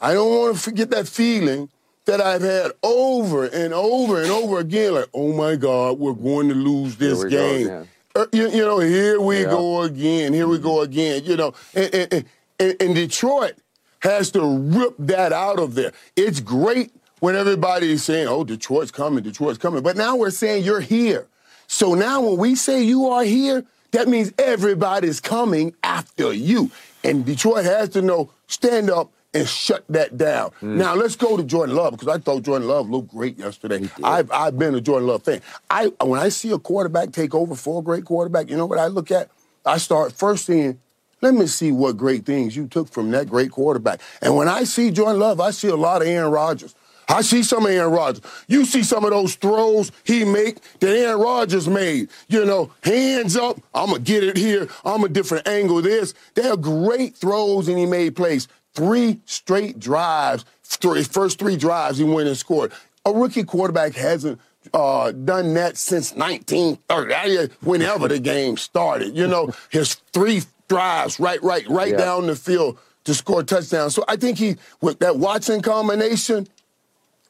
[0.00, 1.68] I don't want to forget that feeling
[2.04, 6.48] that I've had over and over and over again, like, oh my God, we're going
[6.48, 7.68] to lose this game.
[7.68, 7.84] uh,
[8.16, 9.50] Uh, you, you, know, here we yeah.
[9.50, 10.90] go again, here we go mm-hmm.
[10.90, 11.52] again, you know.
[11.74, 12.24] And, and,
[12.58, 13.56] and, and Detroit
[14.00, 15.92] has to rip that out of there.
[16.16, 19.82] It's great when everybody is saying, oh, Detroit's coming, Detroit's coming.
[19.82, 21.28] But now we're saying you're here.
[21.66, 26.70] So now when we say you are here, that means everybody's coming after you.
[27.04, 30.50] And Detroit has to know stand up and shut that down.
[30.62, 30.76] Mm.
[30.76, 33.88] Now let's go to Jordan Love because I thought Jordan Love looked great yesterday.
[34.02, 35.40] I've, I've been a Jordan Love fan.
[35.70, 38.78] I when I see a quarterback take over for a great quarterback, you know what
[38.78, 39.30] I look at?
[39.64, 40.80] I start first seeing.
[41.22, 44.00] Let me see what great things you took from that great quarterback.
[44.20, 46.74] And when I see Jordan Love, I see a lot of Aaron Rodgers.
[47.08, 48.22] I see some of Aaron Rodgers.
[48.48, 52.08] You see some of those throws he make that Aaron Rodgers made.
[52.28, 54.68] You know, hands up, I'm going to get it here.
[54.84, 56.14] I'm a different angle this.
[56.34, 58.48] They're great throws and he made plays.
[58.76, 62.72] Three straight drives, three, first three drives he went and scored.
[63.06, 64.38] A rookie quarterback hasn't
[64.74, 69.16] uh, done that since 1930, whenever the game started.
[69.16, 71.96] You know, his three drives right, right, right yeah.
[71.96, 73.94] down the field to score touchdowns.
[73.94, 76.46] So I think he, with that Watson combination,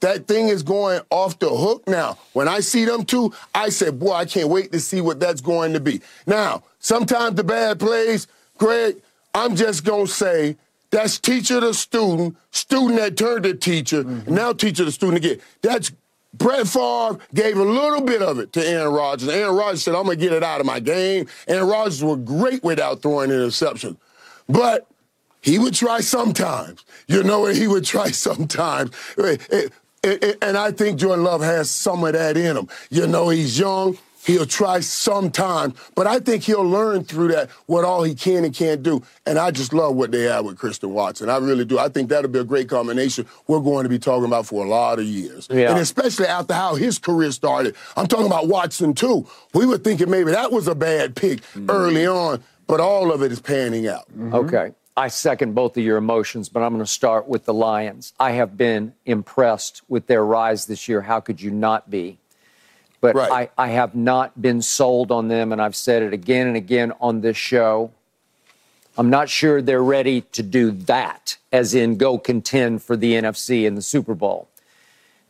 [0.01, 2.19] that thing is going off the hook now.
[2.33, 5.41] When I see them two, I said, boy, I can't wait to see what that's
[5.41, 6.01] going to be.
[6.27, 8.27] Now, sometimes the bad plays,
[8.59, 8.97] Greg,
[9.35, 10.57] I'm just gonna say
[10.97, 14.35] that's teacher to student, student that turned to teacher, mm-hmm.
[14.35, 15.41] now teacher to student again.
[15.61, 15.93] That's
[16.33, 19.29] Brett Favre gave a little bit of it to Aaron Rodgers.
[19.29, 21.27] Aaron Rodgers said, I'm going to get it out of my game.
[21.49, 23.99] Aaron Rodgers was great without throwing interceptions.
[24.49, 24.87] But
[25.43, 26.83] he would try sometimes.
[27.09, 28.91] You know, he would try sometimes.
[29.19, 29.69] Eh, eh,
[30.03, 32.69] eh, and I think Jordan Love has some of that in him.
[32.89, 33.99] You know, he's young.
[34.27, 38.53] He'll try sometime, but I think he'll learn through that what all he can and
[38.53, 39.05] can't do.
[39.25, 41.31] And I just love what they have with Christian Watson.
[41.31, 41.79] I really do.
[41.79, 44.69] I think that'll be a great combination we're going to be talking about for a
[44.69, 45.47] lot of years.
[45.49, 45.71] Yeah.
[45.71, 47.77] And especially after how his career started.
[47.97, 49.29] I'm talking about Watson, too.
[49.55, 51.71] We were thinking maybe that was a bad pick mm-hmm.
[51.71, 54.09] early on, but all of it is panning out.
[54.11, 54.35] Mm-hmm.
[54.35, 54.73] Okay.
[54.97, 58.13] I second both of your emotions, but I'm going to start with the Lions.
[58.19, 61.03] I have been impressed with their rise this year.
[61.03, 62.19] How could you not be?
[63.01, 63.51] But right.
[63.57, 66.93] I, I have not been sold on them, and I've said it again and again
[67.01, 67.93] on this show.
[68.99, 73.67] I'm not sure they're ready to do that, as in go contend for the NFC
[73.67, 74.49] and the Super Bowl.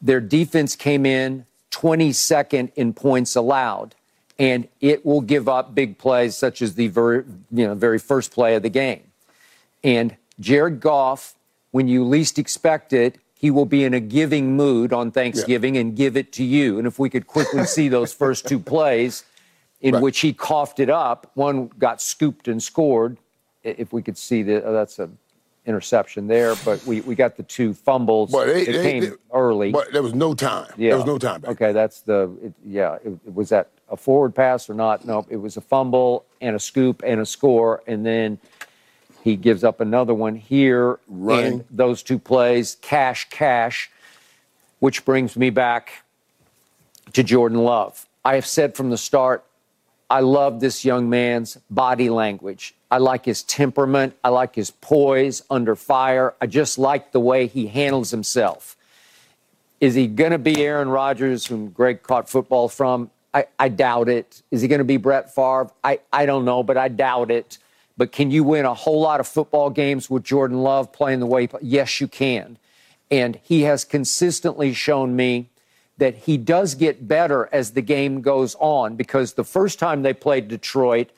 [0.01, 3.95] Their defense came in 22nd in points allowed,
[4.39, 8.33] and it will give up big plays such as the very, you know, very first
[8.33, 9.03] play of the game.
[9.83, 11.35] And Jared Goff,
[11.73, 15.83] when you least expect it, he will be in a giving mood on Thanksgiving yeah.
[15.83, 16.79] and give it to you.
[16.79, 19.25] And if we could quickly see those first two plays
[19.81, 20.03] in right.
[20.03, 23.19] which he coughed it up, one got scooped and scored.
[23.63, 25.11] If we could see that, oh, that's a
[25.67, 28.31] interception there, but we, we got the two fumbles.
[28.31, 29.73] But they, it they, came they, early.
[29.73, 30.73] But there was no time.
[30.77, 30.91] Yeah.
[30.91, 31.41] There was no time.
[31.43, 31.51] Back.
[31.51, 32.99] Okay, that's the it, yeah.
[33.05, 35.05] It, was that a forward pass or not?
[35.05, 38.39] No, it was a fumble and a scoop and a score, and then
[39.27, 41.01] he gives up another one here.
[41.09, 41.53] Running.
[41.53, 43.91] And those two plays, cash, cash,
[44.79, 46.05] which brings me back
[47.13, 48.07] to Jordan Love.
[48.25, 49.45] I have said from the start,
[50.09, 52.73] I love this young man's body language.
[52.89, 54.15] I like his temperament.
[54.23, 56.35] I like his poise under fire.
[56.41, 58.77] I just like the way he handles himself.
[59.81, 63.11] Is he going to be Aaron Rodgers, whom Greg caught football from?
[63.35, 64.41] I, I doubt it.
[64.53, 65.73] Is he going to be Brett Favre?
[65.83, 67.59] I, I don't know, but I doubt it.
[67.97, 71.27] But can you win a whole lot of football games with Jordan Love playing the
[71.27, 71.49] way?
[71.63, 72.59] Yes, you can.
[73.11, 75.49] And he has consistently shown me
[75.99, 80.13] that he does get better as the game goes on because the first time they
[80.13, 81.11] played Detroit,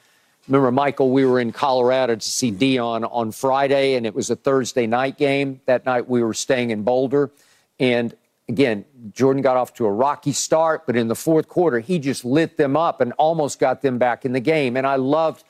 [0.46, 4.36] remember, Michael, we were in Colorado to see Deion on Friday, and it was a
[4.36, 5.60] Thursday night game.
[5.66, 7.30] That night we were staying in Boulder.
[7.80, 8.14] And
[8.48, 12.24] again, Jordan got off to a rocky start, but in the fourth quarter, he just
[12.24, 14.76] lit them up and almost got them back in the game.
[14.76, 15.42] And I loved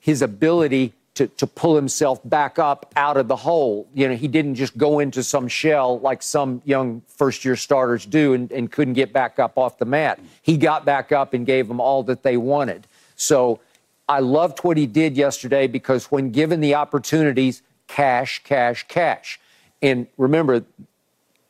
[0.00, 3.86] his ability to, to pull himself back up out of the hole.
[3.94, 8.06] You know, he didn't just go into some shell like some young first year starters
[8.06, 10.18] do and, and couldn't get back up off the mat.
[10.40, 12.86] He got back up and gave them all that they wanted.
[13.16, 13.60] So
[14.08, 19.38] I loved what he did yesterday because when given the opportunities, cash, cash, cash.
[19.82, 20.64] And remember,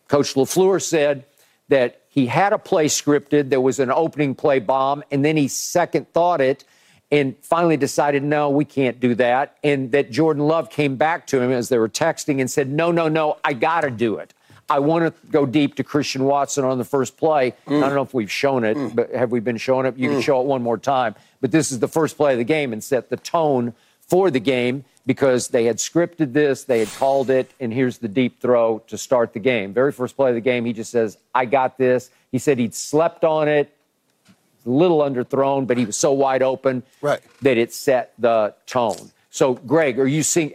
[0.08, 1.24] Coach LaFleur said
[1.68, 5.46] that he had a play scripted, there was an opening play bomb, and then he
[5.46, 6.64] second thought it
[7.12, 9.56] and finally decided, no, we can't do that.
[9.64, 12.92] And that Jordan Love came back to him as they were texting and said, no,
[12.92, 14.32] no, no, I got to do it.
[14.68, 17.54] I want to go deep to Christian Watson on the first play.
[17.66, 17.78] Mm.
[17.78, 18.94] I don't know if we've shown it, mm.
[18.94, 19.98] but have we been showing it?
[19.98, 20.12] You mm.
[20.12, 21.16] can show it one more time.
[21.40, 24.38] But this is the first play of the game and set the tone for the
[24.38, 28.78] game because they had scripted this, they had called it, and here's the deep throw
[28.86, 29.72] to start the game.
[29.72, 32.10] Very first play of the game, he just says, I got this.
[32.30, 33.74] He said he'd slept on it
[34.70, 37.20] little underthrown, but he was so wide open right.
[37.42, 39.10] that it set the tone.
[39.30, 40.52] So, Greg, are you seeing?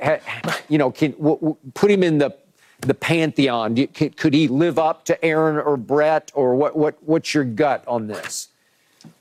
[0.67, 2.35] You know, can w- w- put him in the
[2.81, 3.75] the pantheon.
[3.87, 6.75] Can, could he live up to Aaron or Brett, or what?
[6.75, 6.97] What?
[7.01, 8.49] What's your gut on this?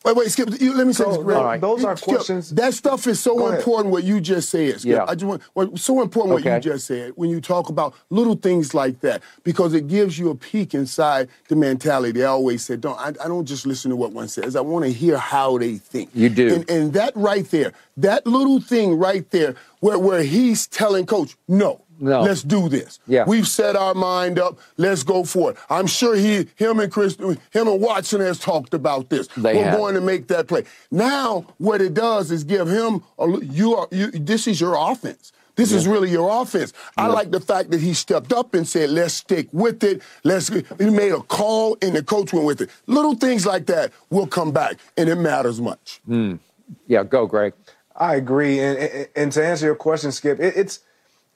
[0.05, 0.61] Wait, wait, Skip.
[0.61, 1.19] You, let me say so, this.
[1.21, 1.61] Right.
[1.61, 2.51] Those are Skip, questions.
[2.51, 3.93] That stuff is so important.
[3.93, 4.85] What you just said, Skip.
[4.97, 5.05] Yeah.
[5.05, 5.43] I just want.
[5.55, 6.51] Well, so important okay.
[6.51, 10.19] what you just said when you talk about little things like that because it gives
[10.19, 12.13] you a peek inside the mentality.
[12.13, 14.57] They always said, "Don't." I, I don't just listen to what one says.
[14.57, 16.11] I want to hear how they think.
[16.15, 16.55] You do.
[16.55, 21.37] And, and that right there, that little thing right there, where where he's telling coach,
[21.49, 22.23] "No, no.
[22.23, 22.99] Let's do this.
[23.07, 23.25] Yeah.
[23.27, 24.59] We've set our mind up.
[24.77, 25.57] Let's go for it.
[25.71, 29.29] I'm sure he, him and Chris, him and Watson has talked about this.
[29.37, 29.79] They We're have.
[29.79, 30.65] going to make that play.
[30.91, 34.11] Now, what it does is give him a, you are you.
[34.11, 35.33] This is your offense.
[35.57, 35.79] This yeah.
[35.79, 36.73] is really your offense.
[36.99, 37.05] Yeah.
[37.05, 40.49] I like the fact that he stepped up and said, "Let's stick with it." Let's.
[40.49, 42.71] He made a call, and the coach went with it.
[42.87, 46.01] Little things like that will come back, and it matters much.
[46.09, 46.41] Mm.
[46.87, 47.53] Yeah, go, Greg.
[47.97, 50.81] I agree, and, and, and to answer your question, Skip, it, it's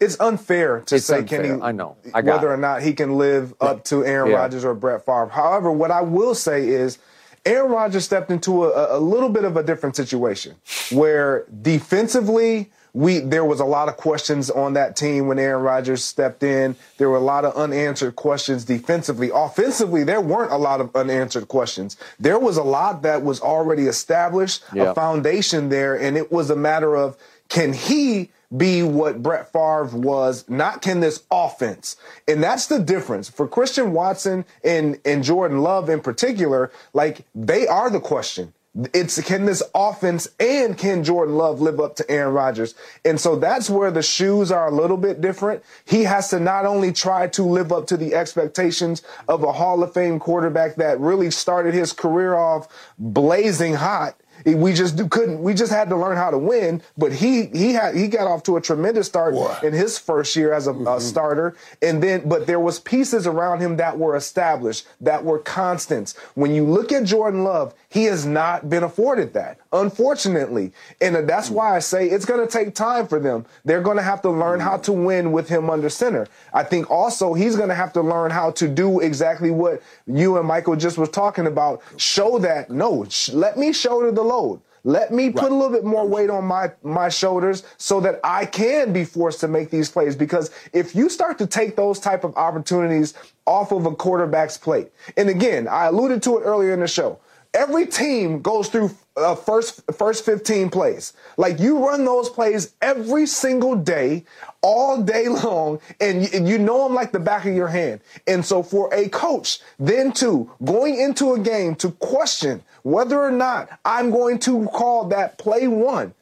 [0.01, 1.42] it's unfair to it's say unfair.
[1.42, 2.55] can he I know I whether it.
[2.55, 3.68] or not he can live yeah.
[3.68, 4.36] up to Aaron yeah.
[4.36, 5.28] Rodgers or Brett Favre.
[5.28, 6.99] However, what I will say is
[7.44, 10.57] Aaron Rodgers stepped into a, a little bit of a different situation
[10.90, 16.03] where defensively we there was a lot of questions on that team when Aaron Rodgers
[16.03, 16.74] stepped in.
[16.96, 19.30] There were a lot of unanswered questions defensively.
[19.32, 21.96] Offensively, there weren't a lot of unanswered questions.
[22.18, 24.90] There was a lot that was already established, yeah.
[24.90, 27.16] a foundation there, and it was a matter of
[27.49, 31.96] can he be what Brett Favre was, not can this offense.
[32.26, 33.28] And that's the difference.
[33.28, 38.55] For Christian Watson and, and Jordan Love in particular, like they are the question.
[38.94, 42.74] It's can this offense and can Jordan Love live up to Aaron Rodgers?
[43.05, 45.64] And so that's where the shoes are a little bit different.
[45.84, 49.82] He has to not only try to live up to the expectations of a Hall
[49.82, 52.68] of Fame quarterback that really started his career off
[52.99, 55.43] blazing hot we just couldn't.
[55.43, 56.82] We just had to learn how to win.
[56.97, 60.53] But he he had he got off to a tremendous start in his first year
[60.53, 60.86] as a, mm-hmm.
[60.86, 65.39] a, starter, and then but there was pieces around him that were established, that were
[65.39, 66.16] constants.
[66.34, 71.50] When you look at Jordan Love, he has not been afforded that, unfortunately, and that's
[71.50, 73.46] why I say it's going to take time for them.
[73.64, 76.26] They're going to have to learn how to win with him under center.
[76.52, 80.38] I think also he's going to have to learn how to do exactly what you
[80.38, 81.82] and Michael just was talking about.
[81.96, 84.60] Show that no, let me shoulder the load.
[84.84, 85.52] Let me put right.
[85.52, 89.40] a little bit more weight on my, my shoulders so that I can be forced
[89.40, 90.16] to make these plays.
[90.16, 93.14] Because if you start to take those type of opportunities
[93.44, 97.18] off of a quarterback's plate, and again, I alluded to it earlier in the show,
[97.55, 101.12] every team goes through uh, first first 15 plays.
[101.36, 104.24] Like you run those plays every single day,
[104.62, 108.01] all day long, and you, you know them like the back of your hand.
[108.26, 113.32] And so for a coach, then too, going into a game to question whether or
[113.32, 116.14] not I'm going to call that play one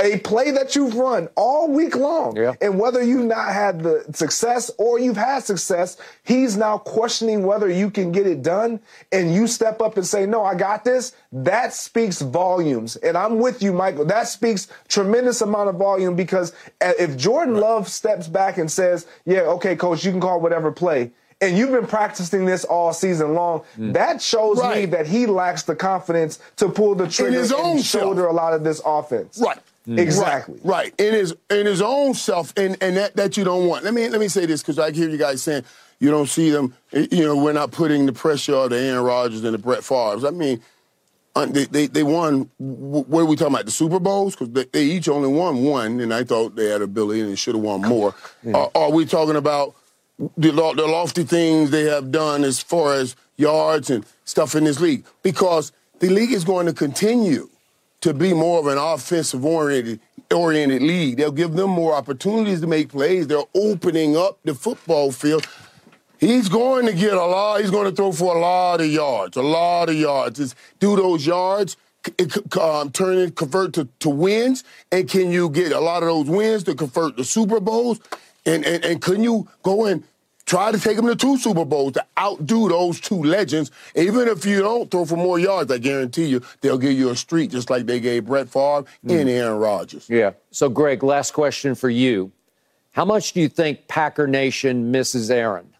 [0.00, 2.36] a play that you've run all week long.
[2.36, 2.54] Yeah.
[2.60, 7.68] And whether you've not had the success or you've had success, he's now questioning whether
[7.68, 8.80] you can get it done.
[9.10, 11.14] And you step up and say, no, I got this.
[11.30, 12.96] That speaks volumes.
[12.96, 14.06] And I'm with you, Michael.
[14.06, 17.62] That speaks tremendous amount of volume because if Jordan right.
[17.62, 21.72] Love steps back and says, yeah, okay, coach, you can call whatever play and you've
[21.72, 23.62] been practicing this all season long.
[23.76, 23.92] Mm.
[23.92, 24.80] That shows right.
[24.80, 28.32] me that he lacks the confidence to pull the trigger his own and shoulder a
[28.32, 29.40] lot of this offense.
[29.42, 29.58] Right.
[29.86, 29.98] Mm.
[29.98, 30.60] Exactly.
[30.62, 31.00] Right, right.
[31.00, 33.84] In his in his own self, and, and that, that you don't want.
[33.84, 35.64] Let me let me say this because I hear you guys saying
[35.98, 36.74] you don't see them.
[36.92, 40.24] You know, we're not putting the pressure on the Aaron Rodgers and the Brett Favre's.
[40.24, 40.60] I mean,
[41.34, 42.50] uh, they, they, they won.
[42.58, 43.64] What are we talking about?
[43.64, 44.34] The Super Bowls?
[44.36, 47.36] Because they, they, each only won one, and I thought they had ability and they
[47.36, 48.14] should have won more.
[48.44, 48.56] Yeah.
[48.56, 49.74] Uh, are we talking about
[50.18, 54.78] the, the lofty things they have done as far as yards and stuff in this
[54.78, 55.04] league?
[55.22, 57.48] Because the league is going to continue
[58.02, 60.00] to be more of an offensive oriented
[60.32, 61.16] oriented league.
[61.16, 63.26] They'll give them more opportunities to make plays.
[63.26, 65.46] They're opening up the football field.
[66.18, 67.60] He's going to get a lot.
[67.60, 70.38] He's going to throw for a lot of yards, a lot of yards.
[70.38, 71.76] Just do those yards,
[72.60, 76.28] um, turn it, convert to, to wins, and can you get a lot of those
[76.28, 78.00] wins to convert to Super Bowls?
[78.46, 80.04] And, and, and can you go and
[80.52, 83.70] Try to take them to two Super Bowls to outdo those two legends.
[83.94, 87.16] Even if you don't throw for more yards, I guarantee you they'll give you a
[87.16, 89.18] streak just like they gave Brett Favre mm.
[89.18, 90.10] and Aaron Rodgers.
[90.10, 90.32] Yeah.
[90.50, 92.32] So, Greg, last question for you.
[92.90, 95.72] How much do you think Packer Nation misses Aaron?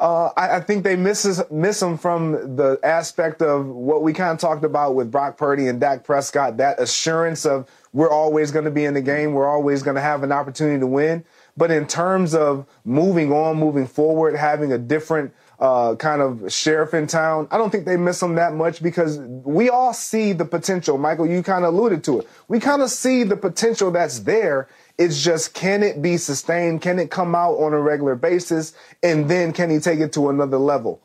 [0.00, 4.32] Uh, I, I, think they misses, miss him from the aspect of what we kind
[4.32, 8.64] of talked about with Brock Purdy and Dak Prescott, that assurance of we're always going
[8.64, 11.24] to be in the game, we're always going to have an opportunity to win.
[11.56, 16.94] But in terms of moving on, moving forward, having a different uh, kind of sheriff
[16.94, 20.44] in town, I don't think they miss him that much because we all see the
[20.44, 20.96] potential.
[20.96, 22.28] Michael, you kind of alluded to it.
[22.48, 24.68] We kind of see the potential that's there.
[24.98, 26.82] It's just can it be sustained?
[26.82, 28.74] Can it come out on a regular basis?
[29.02, 31.02] And then can he take it to another level?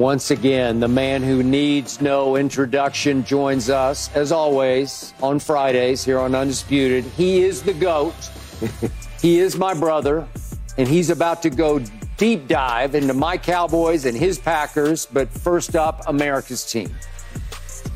[0.00, 6.18] Once again, the man who needs no introduction joins us, as always, on Fridays here
[6.18, 7.04] on Undisputed.
[7.04, 8.14] He is the GOAT.
[9.20, 10.26] he is my brother,
[10.78, 11.80] and he's about to go
[12.16, 15.04] deep dive into my Cowboys and his Packers.
[15.04, 16.88] But first up, America's team.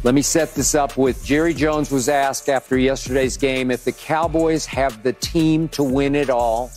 [0.02, 3.92] Let me set this up with Jerry Jones was asked after yesterday's game if the
[3.92, 6.70] Cowboys have the team to win it all.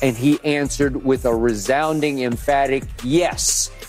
[0.00, 3.79] And he answered with a resounding, emphatic yes course he did.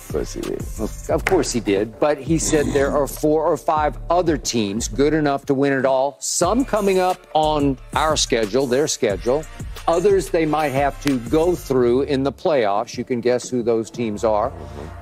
[1.10, 2.00] Of course he did.
[2.00, 5.86] But he said there are four or five other teams good enough to win it
[5.86, 6.18] all.
[6.20, 9.44] Some coming up on our schedule, their schedule.
[9.88, 12.98] Others they might have to go through in the playoffs.
[12.98, 14.52] You can guess who those teams are.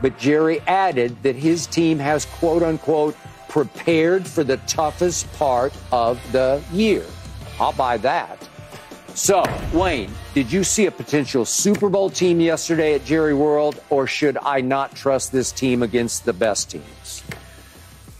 [0.01, 3.15] But Jerry added that his team has quote unquote
[3.49, 7.03] prepared for the toughest part of the year.
[7.59, 8.38] I'll buy that.
[9.19, 9.43] So,
[9.73, 14.37] Wayne, did you see a potential Super Bowl team yesterday at Jerry World, or should
[14.41, 17.21] I not trust this team against the best teams?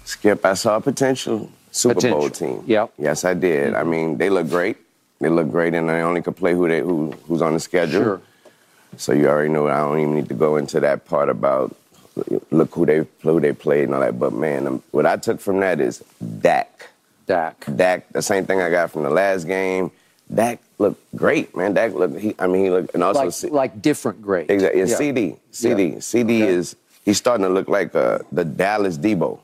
[0.04, 2.20] Skip, I saw a potential Super Potential.
[2.20, 2.64] Bowl team.
[2.68, 2.94] Yep.
[2.98, 3.76] Yes, I did.
[3.76, 4.76] I mean, they look great.
[5.22, 8.04] They look great, and they only can play who they who who's on the schedule.
[8.04, 8.22] Sure.
[8.98, 9.70] So you already know.
[9.70, 11.74] I don't even need to go into that part about
[12.52, 14.20] look who they who they played and all that.
[14.20, 16.04] But man, um, what I took from that is
[16.42, 16.90] Dak.
[17.26, 17.66] Dak.
[17.74, 19.92] Dak, the same thing I got from the last game.
[20.34, 21.74] Dak looked great, man.
[21.74, 22.20] Dak looked.
[22.20, 24.50] He, I mean, he looked, and also Like, C- like different great.
[24.50, 24.82] exactly.
[24.82, 24.86] Yeah.
[24.86, 25.98] CeeDee, CeeDee, Yeah.
[25.98, 26.48] CeeDee Okay.
[26.48, 29.40] is he's starting to look like uh, the Dallas Deebo.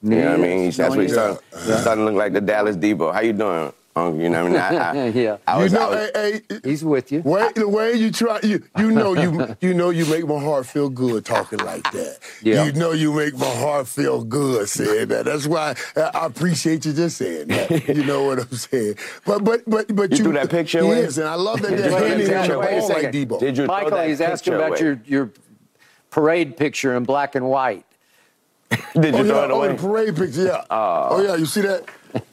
[0.00, 0.58] You know what I mean?
[0.64, 3.12] He's, that's No, what he's he starting, he's starting to look like the Dallas Deebo.
[3.12, 3.72] How you doing?
[4.06, 4.80] You know what I mean?
[4.80, 5.36] I, I, Yeah.
[5.46, 7.20] I You was, I know, was- hey, hey, He's with you.
[7.22, 10.66] Way, the way you try, you you know you you know you make my heart
[10.66, 12.18] feel good talking like that.
[12.42, 12.64] Yeah.
[12.64, 15.24] You know you make my heart feel good saying that.
[15.26, 17.68] That's why I I appreciate you just saying that.
[17.98, 18.94] You know what I'm saying?
[19.26, 21.02] But but but but You you, threw that picture away?
[21.02, 22.78] Yes, and I love that Did they're you that handing him the away?
[22.80, 23.12] Ball like.
[23.12, 23.40] Deebo.
[23.40, 25.30] Did you Michael, that he's asking about your, your
[26.10, 27.84] parade picture in black and white.
[28.94, 30.64] Did you Oh throw yeah, it oh the parade picture, yeah.
[30.70, 31.08] Ah.
[31.10, 31.84] Oh, yeah, you see that?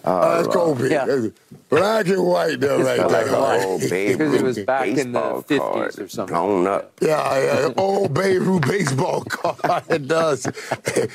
[0.05, 0.89] Oh, that's Kobe.
[0.89, 1.05] Yeah.
[1.05, 1.27] That's
[1.69, 3.35] Black and white there, right Like there.
[3.35, 6.33] an old Babe Because it was back in the 50s or something.
[6.35, 6.93] Blown up.
[7.01, 9.83] Yeah, yeah, old Babe Ruth baseball card.
[9.89, 10.45] It does.
[10.85, 11.07] Hey,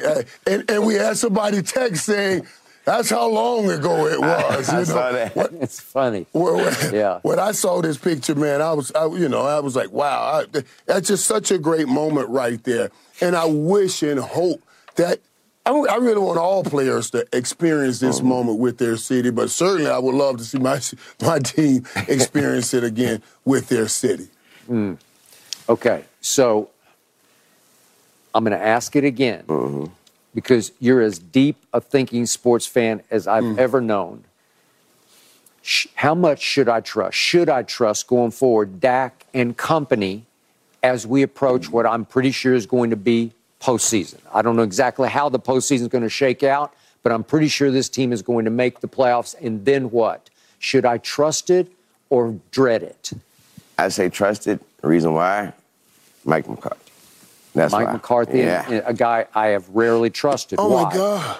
[0.00, 2.46] hey, and, and we had somebody text saying,
[2.84, 4.68] that's how long ago it was.
[4.68, 4.84] I you know?
[4.84, 5.34] saw that.
[5.36, 6.26] What- It's funny.
[6.32, 7.20] when, when- Yeah.
[7.22, 10.44] when I saw this picture, man, I was, I, you know, I was like, wow,
[10.54, 12.90] I, that's just such a great moment right there.
[13.20, 14.60] And I wish and hope
[14.96, 15.20] that
[15.66, 18.28] I, I really want all players to experience this Mm-hmm.
[18.28, 20.80] moment with their city, but certainly I would love to see my
[21.22, 24.28] my team experience it again with their city.
[25.68, 26.68] Okay, so
[28.34, 29.86] I'm going to ask it again Mm-hmm.
[30.34, 33.58] Because you're as deep a thinking sports fan as I've Mm.
[33.58, 34.24] ever known.
[35.94, 37.16] How much should I trust?
[37.16, 40.24] Should I trust going forward Dak and company
[40.82, 43.32] as we approach what I'm pretty sure is going to be
[43.62, 44.18] postseason?
[44.32, 47.48] I don't know exactly how the postseason is going to shake out, but I'm pretty
[47.48, 49.34] sure this team is going to make the playoffs.
[49.40, 50.28] And then what?
[50.58, 51.68] Should I trust it
[52.10, 53.12] or dread it?
[53.78, 54.60] I say trusted.
[54.82, 55.52] The reason why,
[56.26, 56.83] Mike McCarthy.
[57.54, 57.92] That's Mike.
[57.92, 58.68] McCarthy, Yeah.
[58.84, 60.58] a guy I have rarely trusted.
[60.58, 60.84] Oh Why?
[60.84, 61.38] my God,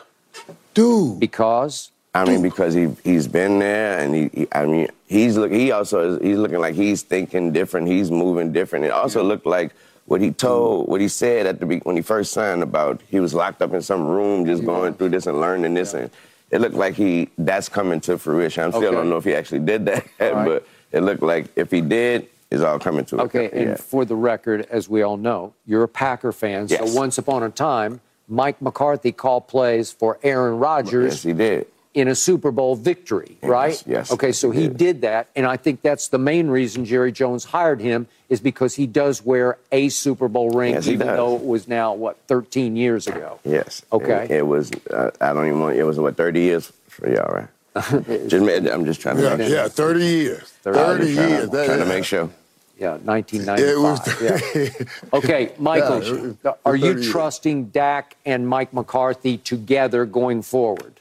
[0.72, 1.20] dude!
[1.20, 5.50] Because I mean, because he he's been there, and he, he I mean, he's look.
[5.50, 7.88] He also is, he's looking like he's thinking different.
[7.88, 8.84] He's moving different.
[8.84, 9.72] It also looked like
[10.06, 13.34] what he told, what he said at the when he first signed about he was
[13.34, 16.10] locked up in some room, just going through this and learning this, and
[16.50, 18.62] it looked like he that's coming to fruition.
[18.62, 20.44] I still don't know if he actually did that, right.
[20.46, 23.74] but it looked like if he did, it's all coming to okay, and yeah.
[23.76, 26.66] for the record, as we all know, you're a Packer fan.
[26.68, 26.80] Yes.
[26.92, 31.66] So once upon a time, Mike McCarthy called plays for Aaron Rodgers yes, he did.
[31.94, 33.82] in a Super Bowl victory, right?
[33.86, 34.76] yes, Okay, so he did.
[34.76, 38.74] did that, and I think that's the main reason Jerry Jones hired him is because
[38.74, 41.16] he does wear a Super Bowl ring, Yes, even does.
[41.16, 43.38] though it was now what 13 years ago.
[43.44, 43.82] Yes.
[43.92, 44.24] Okay.
[44.24, 44.70] It, it was.
[44.90, 45.76] Uh, I don't even want.
[45.76, 47.48] It was what thirty years for y'all, right?
[48.28, 49.22] just, ma- I'm just trying to.
[49.22, 49.56] Yeah, make sure.
[49.56, 51.50] yeah, thirty years, I'm thirty just trying, years.
[51.50, 52.30] To, trying to make sure.
[52.78, 53.82] Yeah, It 1995.
[53.82, 54.22] was.
[54.22, 54.86] yeah.
[55.12, 56.02] Okay, Michael,
[56.44, 57.12] Yeah, are you 30 years.
[57.12, 61.00] trusting Dak and Mike McCarthy together going forward?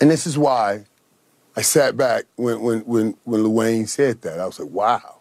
[0.00, 0.84] And this is why
[1.56, 4.40] I sat back when when when when Lil Wayne said that.
[4.40, 5.16] I was like, wow,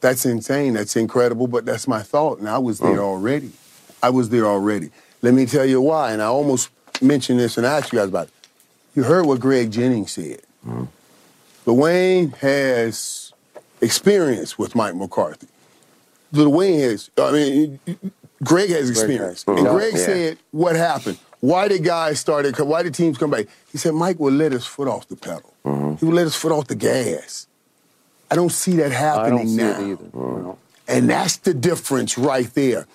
[0.00, 0.74] that's insane.
[0.74, 1.46] That's incredible.
[1.46, 3.00] But that's my thought, and I was there hmm.
[3.00, 3.52] already.
[4.02, 4.90] I was there already.
[5.22, 6.12] Let me tell you why.
[6.12, 8.32] And I almost mentioned this and asked you guys about it.
[8.96, 10.40] You heard what Greg Jennings said.
[10.66, 10.86] Uh-huh.
[11.66, 13.32] Lil Wayne has
[13.80, 15.48] experience with Mike McCarthy.
[16.32, 17.10] Lil Wayne has.
[17.18, 17.78] I mean,
[18.42, 19.44] Greg has experience.
[19.46, 19.58] has.
[19.58, 19.68] And.
[19.68, 20.04] Greg Yeah.
[20.04, 21.18] said, "What happened?
[21.40, 22.58] Why did guys started?
[22.58, 25.52] Why did teams come back?" He said, "Mike will let his foot off the pedal.
[25.64, 25.96] Uh-huh.
[26.00, 27.46] He will let his foot off the gas."
[28.30, 29.80] I don't see that happening I don't see now.
[29.80, 30.04] it either.
[30.14, 30.58] No.
[30.88, 32.86] And that's the difference right there.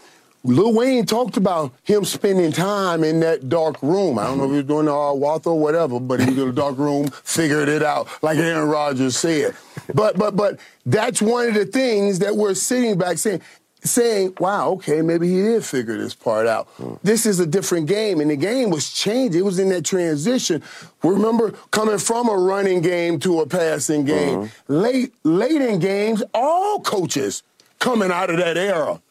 [0.43, 4.17] Lil Wayne talked about him spending time in that dark room.
[4.17, 6.37] I don't know if he was doing the uh, Walther or whatever, but he was
[6.37, 9.55] in a dark room, figured it out, like Aaron Rodgers said.
[9.93, 13.41] But but but that's one of the things that we're sitting back saying,
[13.83, 16.67] saying, wow, okay, maybe he did figure this part out.
[17.03, 19.35] This is a different game, and the game was changed.
[19.35, 20.63] It was in that transition.
[21.03, 24.49] Remember coming from a running game to a passing game.
[24.67, 27.43] Late late in games, all coaches
[27.77, 29.01] coming out of that era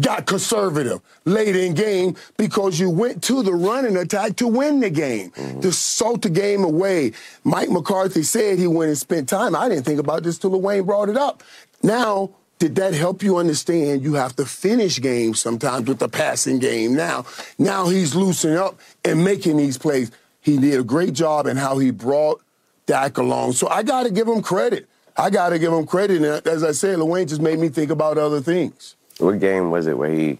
[0.00, 4.90] got conservative late in game because you went to the running attack to win the
[4.90, 5.60] game, mm-hmm.
[5.60, 7.12] to salt the game away.
[7.44, 9.56] Mike McCarthy said he went and spent time.
[9.56, 11.42] I didn't think about this till Wayne brought it up.
[11.82, 16.58] Now, did that help you understand you have to finish games sometimes with the passing
[16.58, 17.24] game now?
[17.56, 20.10] Now he's loosening up and making these plays.
[20.40, 22.42] He did a great job in how he brought
[22.86, 23.52] Dak along.
[23.52, 24.88] So I got to give him credit.
[25.16, 26.22] I got to give him credit.
[26.22, 28.96] And as I said, Wayne just made me think about other things.
[29.18, 30.38] What game was it where he?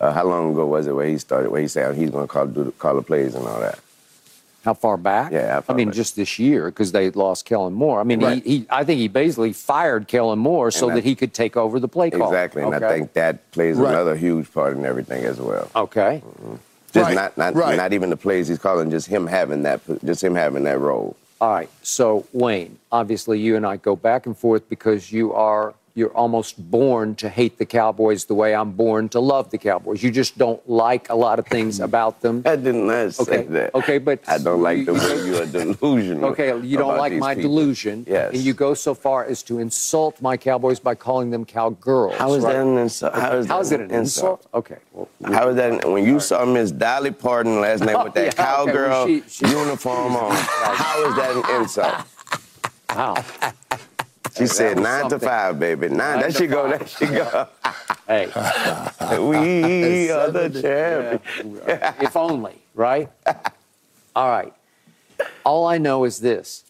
[0.00, 1.50] Uh, how long ago was it where he started?
[1.50, 3.78] Where he said he's going to call do the, call the plays and all that.
[4.64, 5.32] How far back?
[5.32, 5.94] Yeah, far I mean, back?
[5.96, 8.00] just this year because they lost Kellen Moore.
[8.00, 8.42] I mean, Right.
[8.44, 11.56] he, he, I think he basically fired Kellen Moore so that- that he could take
[11.56, 12.28] over the play call.
[12.28, 13.90] Exactly, and I think that plays Right.
[13.90, 15.70] another huge part in everything as well.
[15.74, 16.22] Okay.
[16.92, 20.22] Just Right, not not not even the plays he's calling, just him having that, just
[20.24, 21.16] him having that role.
[21.40, 21.68] All right.
[21.82, 26.70] So Wayne, obviously you and I go back and forth because you are you're almost
[26.70, 30.00] born to hate the Cowboys the way I'm born to love the Cowboys.
[30.02, 32.42] You just don't like a lot of things about them.
[32.46, 33.74] I did not say Okay, that.
[33.74, 36.24] okay, but I don't like the way you are delusional.
[36.30, 37.50] Okay, you don't like my people.
[37.50, 38.32] delusion, Yes.
[38.32, 42.14] and you go so far as to insult my Cowboys by calling them cowgirls.
[42.14, 42.52] How is right?
[42.52, 43.14] that an insult?
[43.14, 44.46] How is, How is that it an insult?
[44.54, 44.78] Okay.
[44.92, 45.84] Well, How is that?
[45.90, 49.06] When you saw Miss Dolly Parton last night oh, with that Yeah, okay, cowgirl well,
[49.08, 50.30] she- she- uniform on,
[50.84, 51.96] how is that an insult?
[52.94, 53.14] wow.
[54.38, 55.88] She said was nine to five, baby.
[55.88, 55.98] Nine.
[55.98, 56.68] Nine That should go.
[56.68, 57.48] That should go.
[58.08, 58.24] Hey,
[59.18, 61.60] we are the champions.
[62.00, 63.10] if only, right?
[64.16, 64.54] All right.
[65.44, 66.64] All I know is this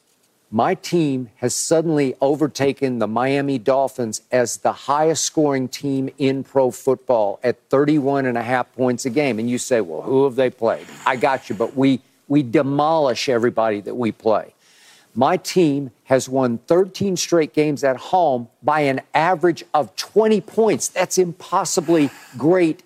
[0.51, 6.71] my team has suddenly overtaken the Miami Dolphins as the highest scoring team in pro
[6.71, 9.39] football at 31 and a half points a game.
[9.39, 10.87] And you say, well, who have they played?
[11.05, 14.55] I got you, but we, we demolish everybody that we play.
[15.19, 20.87] My team has won 13 straight games at home by an average of 20 points.
[20.87, 22.85] That's impossibly great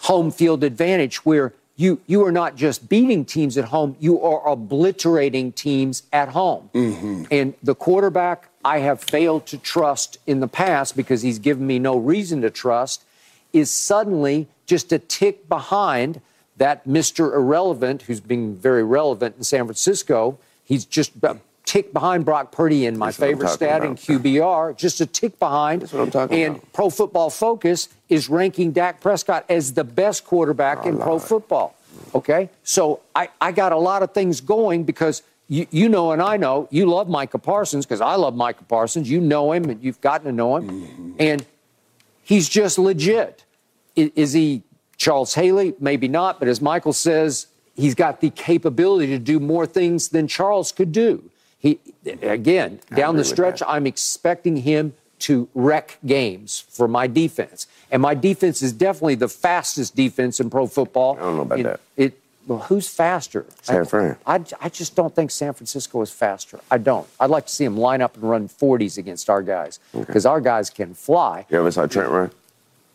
[0.00, 4.48] home field advantage where you, you are not just beating teams at home, you are
[4.48, 6.68] obliterating teams at home.
[6.74, 7.24] Mm-hmm.
[7.30, 11.78] And the quarterback I have failed to trust in the past because he's given me
[11.78, 13.04] no reason to trust
[13.52, 16.22] is suddenly just a tick behind
[16.56, 17.32] that Mr.
[17.32, 20.40] Irrelevant, who's being very relevant in San Francisco.
[20.64, 21.20] He's just
[21.68, 23.94] tick behind Brock Purdy in my That's favorite stat in.
[23.94, 25.82] QBR, just a tick behind.
[25.82, 26.72] That's what I'm talking and about.
[26.72, 31.74] Pro Football Focus is ranking Dak Prescott as the best quarterback Oh, in pro football.
[32.14, 32.48] Okay?
[32.64, 36.38] So I, I got a lot of things going because you, you know and I
[36.38, 39.10] know you love Micah Parsons because I love Micah Parsons.
[39.10, 40.68] You know him and you've gotten to know him.
[40.70, 41.12] Mm-hmm.
[41.18, 41.44] And
[42.22, 43.44] he's just legit.
[43.96, 44.62] I- Is he
[44.96, 45.74] Charles Haley?
[45.80, 50.26] Maybe not, but as Michael says, he's got the capability to do more things than
[50.28, 51.30] Charles could do.
[51.58, 51.80] He
[52.22, 53.62] again down the stretch.
[53.66, 59.28] I'm expecting him to wreck games for my defense, and my defense is definitely the
[59.28, 61.16] fastest defense in pro football.
[61.16, 61.80] I don't know about And that.
[61.96, 63.44] It well, who's faster?
[63.62, 64.16] San I- Fran.
[64.26, 66.60] I, I just don't think San Francisco is faster.
[66.70, 67.06] I don't.
[67.20, 70.40] I'd like to see him line up and run 40s against our guys because our
[70.40, 71.44] guys can fly.
[71.50, 72.30] You ever saw Trent run?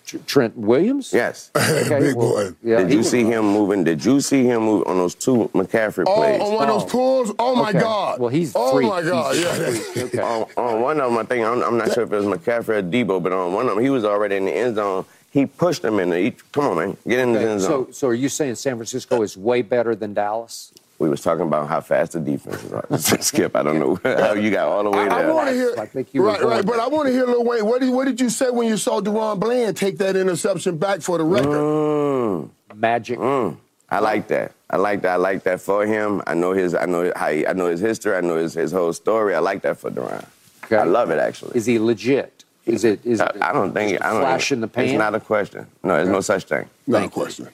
[0.05, 1.13] Tr- Trent Williams?
[1.13, 1.49] Yes.
[1.83, 2.55] Okay, Big well, boy.
[2.63, 3.31] Yeah, Did you see run.
[3.33, 3.83] him moving?
[3.83, 6.41] Did you see him move on those two McCaffrey Oh, plays?
[6.41, 6.91] on one of those oh.
[6.91, 7.31] pulls?
[7.39, 7.79] Oh, my Okay.
[7.79, 8.19] God.
[8.19, 8.89] Well, he's Oh, freak.
[8.89, 9.35] my God.
[9.35, 10.03] He's Yeah.
[10.03, 10.19] Okay.
[10.19, 12.69] on, on one of them, I think I'm, I'm not sure if it was McCaffrey
[12.79, 15.05] or Deebo, but on one of them, he was already in the end zone.
[15.31, 16.19] He pushed him in the.
[16.19, 18.75] He, come on, man, get in the Okay, end So, so are you saying San
[18.75, 20.71] Francisco is way better than Dallas?
[21.03, 22.87] We was talking about how fast the defenses are.
[22.97, 25.33] Skip, I don't know how you got all the way I, there.
[25.33, 25.75] want to hear.
[25.77, 26.65] I think you were right, right.
[26.65, 26.79] But.
[26.79, 27.65] I want to hear Lil Wayne.
[27.65, 31.01] What did, what did you say when you saw DaRon Bland take that interception back
[31.01, 31.49] for the record?
[31.49, 33.19] Mm, Magic.
[33.19, 33.57] mm.
[33.89, 34.53] I like that.
[34.69, 35.11] I like that.
[35.11, 36.21] I like that for him.
[36.25, 36.73] I know his.
[36.73, 37.29] I know how.
[37.29, 38.15] He, I know his history.
[38.15, 39.35] I know his, his whole story.
[39.35, 40.25] I like that for DaRon.
[40.63, 40.77] Okay.
[40.77, 41.57] I love it actually.
[41.57, 42.45] Is he legit?
[42.65, 43.05] Is it?
[43.05, 43.91] Is I, it I don't think.
[43.91, 44.21] just a I don't.
[44.21, 44.85] flash in the pan?
[44.85, 45.67] It's not a question.
[45.83, 46.69] No, there's no such thing.
[46.87, 47.21] No Thank you.
[47.21, 47.49] question.